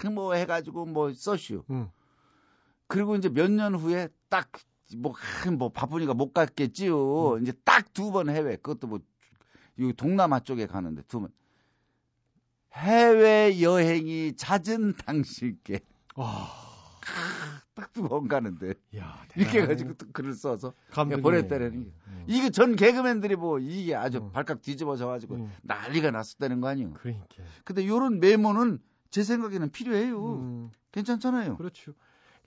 막뭐 0.03 0.33
해가지고 0.35 0.85
뭐 0.85 1.11
써시오 1.13 1.63
응. 1.71 1.89
그리고 2.87 3.15
이제 3.15 3.29
몇 3.29 3.49
년 3.49 3.73
후에 3.73 4.09
딱 4.29 4.51
뭐, 4.97 5.13
뭐 5.57 5.69
바쁘니까 5.69 6.13
못 6.13 6.33
갔겠지요. 6.33 7.37
이제 7.41 7.53
딱 7.63 7.93
두 7.93 8.11
번 8.11 8.29
해외. 8.29 8.57
그것도 8.57 8.87
뭐, 8.87 8.99
이 9.77 9.93
동남아 9.95 10.41
쪽에 10.41 10.67
가는데 10.67 11.01
두 11.07 11.21
번. 11.21 11.31
해외 12.73 13.61
여행이 13.61 14.35
잦은 14.35 14.95
당신께. 15.05 15.79
딱 16.15 17.40
두번 17.93 18.27
가는데. 18.27 18.73
야, 18.97 19.23
이렇게. 19.35 19.61
해가지고 19.61 19.93
또 19.93 20.05
글을 20.11 20.33
써서. 20.33 20.73
보냈다라는 20.93 21.85
게. 21.85 21.91
이게 22.27 22.49
전 22.49 22.75
개그맨들이 22.75 23.35
뭐 23.35 23.59
이게 23.59 23.95
아주 23.95 24.29
발칵 24.31 24.61
뒤집어져 24.61 25.07
가지고 25.07 25.49
난리가 25.63 26.11
났었다는 26.11 26.61
거 26.61 26.67
아니에요. 26.67 26.93
그러니까. 26.93 27.25
근데 27.63 27.87
요런 27.87 28.19
메모는 28.19 28.79
제 29.09 29.23
생각에는 29.23 29.69
필요해요. 29.71 30.69
괜찮잖아요. 30.91 31.57
그렇죠. 31.57 31.93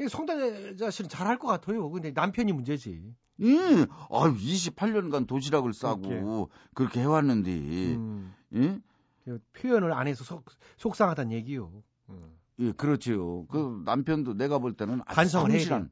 송달자 0.09 0.91
씨는 0.91 1.09
잘할 1.09 1.39
것 1.39 1.49
같아요. 1.49 1.89
근데 1.91 2.11
남편이 2.11 2.53
문제지. 2.53 3.15
예. 3.41 3.47
아유, 4.11 4.37
28년간 4.37 5.27
도시락을 5.27 5.73
싸고 5.73 6.51
그렇게 6.75 7.01
해왔는데, 7.01 7.51
음. 7.97 8.33
예? 8.55 8.79
그 9.25 9.41
표현을 9.55 9.93
안 9.93 10.07
해서 10.07 10.23
속, 10.23 10.45
속상하다는 10.77 11.33
얘기요. 11.33 11.83
예, 12.61 12.73
그렇지요. 12.73 13.47
그 13.47 13.83
남편도 13.85 14.35
내가 14.35 14.59
볼 14.59 14.73
때는 14.75 15.01
아주 15.07 15.17
반성을 15.17 15.51
해야 15.51 15.59
성실한. 15.59 15.91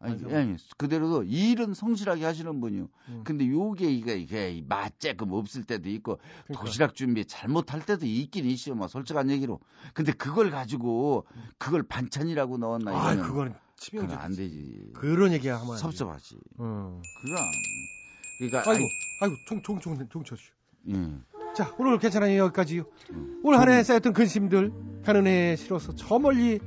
아니. 0.00 0.34
아니, 0.34 0.56
그대로도 0.76 1.22
일은 1.24 1.72
성실하게 1.72 2.24
하시는 2.24 2.60
분이요. 2.60 2.88
음. 3.08 3.20
근데 3.24 3.48
요게 3.48 3.90
이게 3.90 4.18
이게 4.18 4.62
맛재금 4.68 5.32
없을 5.32 5.64
때도 5.64 5.88
있고 5.88 6.18
그러니까. 6.44 6.64
도시락 6.64 6.94
준비 6.94 7.24
잘못할 7.24 7.84
때도 7.86 8.04
있긴 8.04 8.44
있어요. 8.44 8.74
뭐 8.74 8.86
솔직한 8.86 9.30
얘기로. 9.30 9.60
근데 9.94 10.12
그걸 10.12 10.50
가지고 10.50 11.26
그걸 11.58 11.82
반찬이라고 11.84 12.58
넣었나 12.58 12.90
아, 12.92 13.16
그거는 13.16 13.54
치명적. 13.76 14.10
그건 14.10 14.24
안 14.24 14.36
되지. 14.36 14.90
그런 14.94 15.32
얘기 15.32 15.48
하면. 15.48 15.76
섭섭하지. 15.78 16.36
어. 16.58 17.00
그건 17.22 17.38
그러니까 18.38 18.70
아이고, 18.70 18.88
아이고, 19.20 19.36
종 20.10 20.24
쳐주. 20.24 20.50
예. 20.88 20.92
자, 21.54 21.72
오늘 21.78 21.98
괜찮아요. 21.98 22.36
여기까지요. 22.44 22.82
올한해 23.44 23.84
쌓였던 23.84 24.12
근심들 24.12 24.72
가는 25.04 25.26
해에 25.26 25.54
실어서 25.54 25.94
저 25.94 26.18
멀리 26.18 26.58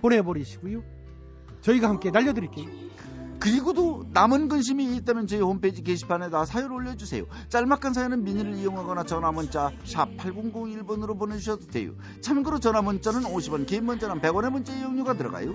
보내버리시고요. 0.00 0.84
저희가 1.62 1.88
함께 1.88 2.12
날려드릴게요. 2.12 2.66
그리고도 3.40 4.06
남은 4.12 4.48
근심이 4.48 4.96
있다면 4.96 5.26
저희 5.26 5.40
홈페이지 5.40 5.82
게시판에다 5.82 6.44
사연 6.44 6.70
올려주세요. 6.70 7.24
짤막한 7.48 7.92
사연은 7.92 8.22
미니를 8.22 8.54
이용하거나 8.54 9.04
전화문자 9.04 9.72
샵 9.84 10.16
8001번으로 10.16 11.18
보내주셔도 11.18 11.66
돼요. 11.66 11.92
참고로 12.20 12.60
전화문자는 12.60 13.22
50원, 13.22 13.66
긴 13.66 13.84
문자는 13.84 14.20
100원의 14.20 14.50
문자 14.50 14.72
이용료가 14.72 15.14
들어가요. 15.14 15.54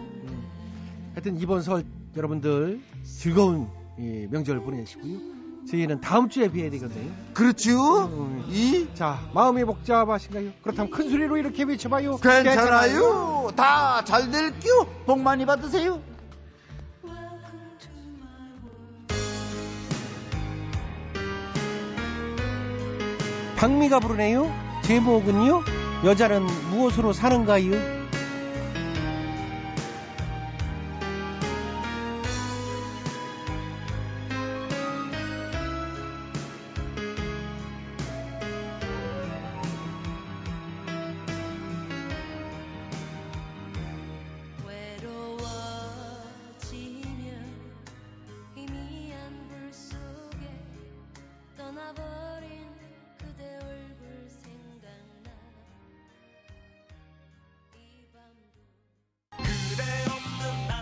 하여튼 1.13 1.37
이번 1.37 1.61
설 1.61 1.83
여러분들 2.15 2.81
즐거운 3.03 3.69
이 3.97 4.27
명절 4.29 4.61
보내시고요. 4.61 5.40
저희는 5.71 6.01
다음 6.01 6.27
주에 6.27 6.51
뵈야 6.51 6.69
되거든요. 6.71 7.09
그렇죠? 7.33 8.09
이? 8.49 8.87
자, 8.93 9.19
마음이 9.33 9.63
복잡하신가요? 9.63 10.51
그렇다면 10.61 10.91
큰 10.91 11.09
소리로 11.09 11.37
이렇게 11.37 11.63
외쳐봐요. 11.63 12.17
괜찮아요. 12.17 13.51
다 13.55 14.03
잘 14.05 14.29
될게요. 14.31 14.85
복 15.05 15.19
많이 15.21 15.45
받으세요. 15.45 16.01
박미가 23.57 23.99
부르네요. 23.99 24.51
제목은요. 24.83 25.61
여자는 26.05 26.45
무엇으로 26.71 27.13
사는가요? 27.13 28.00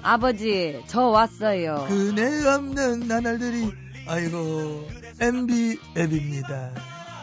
아버지, 0.02 0.82
저 0.88 1.04
왔어요. 1.08 1.86
그네 1.88 2.45
없는 2.47 3.08
나날들이 3.08 3.72
아이고 4.08 4.88
MB 5.20 5.78
앱입니다. 5.97 6.72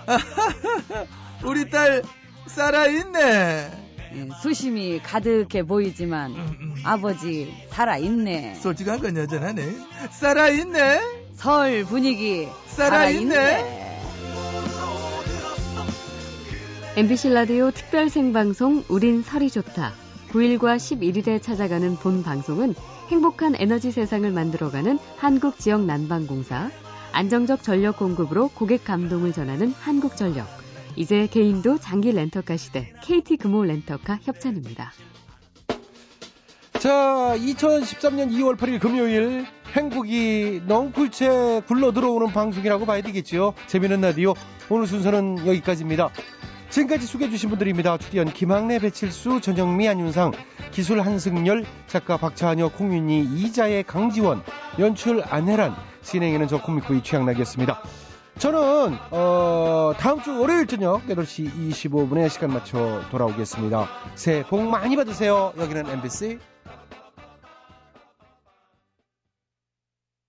우리 1.44 1.68
딸 1.70 2.02
살아있네. 2.46 3.70
예, 4.14 4.28
수심이 4.40 5.00
가득해 5.02 5.64
보이지만 5.64 6.34
아버지 6.84 7.52
살아있네. 7.70 8.54
솔직한 8.54 9.00
건 9.00 9.16
여전하네. 9.16 9.62
살아있네. 10.10 11.00
설 11.34 11.84
분위기 11.84 12.48
살아있네. 12.68 13.86
MBC 16.96 17.28
라디오 17.30 17.70
특별 17.70 18.08
생방송 18.08 18.84
우린 18.88 19.22
설이 19.22 19.50
좋다. 19.50 19.92
9일과 20.36 20.76
11일에 20.76 21.40
찾아가는 21.40 21.96
본 21.96 22.22
방송은 22.22 22.74
행복한 23.08 23.54
에너지 23.56 23.90
세상을 23.90 24.30
만들어가는 24.30 24.98
한국 25.16 25.58
지역 25.58 25.86
난방공사, 25.86 26.70
안정적 27.12 27.62
전력 27.62 27.96
공급으로 27.96 28.48
고객 28.48 28.84
감동을 28.84 29.32
전하는 29.32 29.70
한국전력, 29.70 30.46
이제 30.94 31.26
개인도 31.26 31.78
장기 31.78 32.12
렌터카 32.12 32.58
시대 32.58 32.92
KT 33.02 33.38
금호 33.38 33.64
렌터카 33.64 34.18
협찬입니다. 34.24 34.92
자, 36.74 37.34
2013년 37.38 38.30
2월 38.32 38.58
8일 38.58 38.78
금요일 38.78 39.46
행복이 39.72 40.62
넝쿨채 40.66 41.62
굴러 41.66 41.92
들어오는 41.92 42.26
방송이라고 42.34 42.84
봐야 42.84 43.00
되겠지요. 43.00 43.54
재미있는 43.68 44.02
라디오 44.02 44.34
오늘 44.68 44.86
순서는 44.86 45.46
여기까지입니다. 45.46 46.10
지금까지 46.70 47.06
소개해주신 47.06 47.50
분들입니다. 47.50 47.98
출연 47.98 48.32
김학래, 48.32 48.78
배칠수, 48.78 49.40
전영미, 49.40 49.88
안윤상, 49.88 50.32
기술 50.72 51.00
한승열, 51.00 51.64
작가 51.86 52.16
박찬여, 52.16 52.68
콩윤희, 52.70 53.22
이자의 53.22 53.84
강지원, 53.84 54.42
연출 54.78 55.22
안혜란, 55.24 55.74
진행에는 56.02 56.48
저 56.48 56.60
코미코이 56.60 57.02
최양락이었습니다. 57.02 57.82
저는 58.38 58.98
어, 59.10 59.94
다음 59.96 60.20
주 60.20 60.38
월요일 60.38 60.66
저녁 60.66 61.06
8시 61.06 61.70
25분에 61.70 62.28
시간 62.28 62.52
맞춰 62.52 63.00
돌아오겠습니다. 63.10 63.88
새해 64.14 64.42
복 64.44 64.62
많이 64.62 64.94
받으세요. 64.94 65.54
여기는 65.56 65.88
MBC 65.88 66.38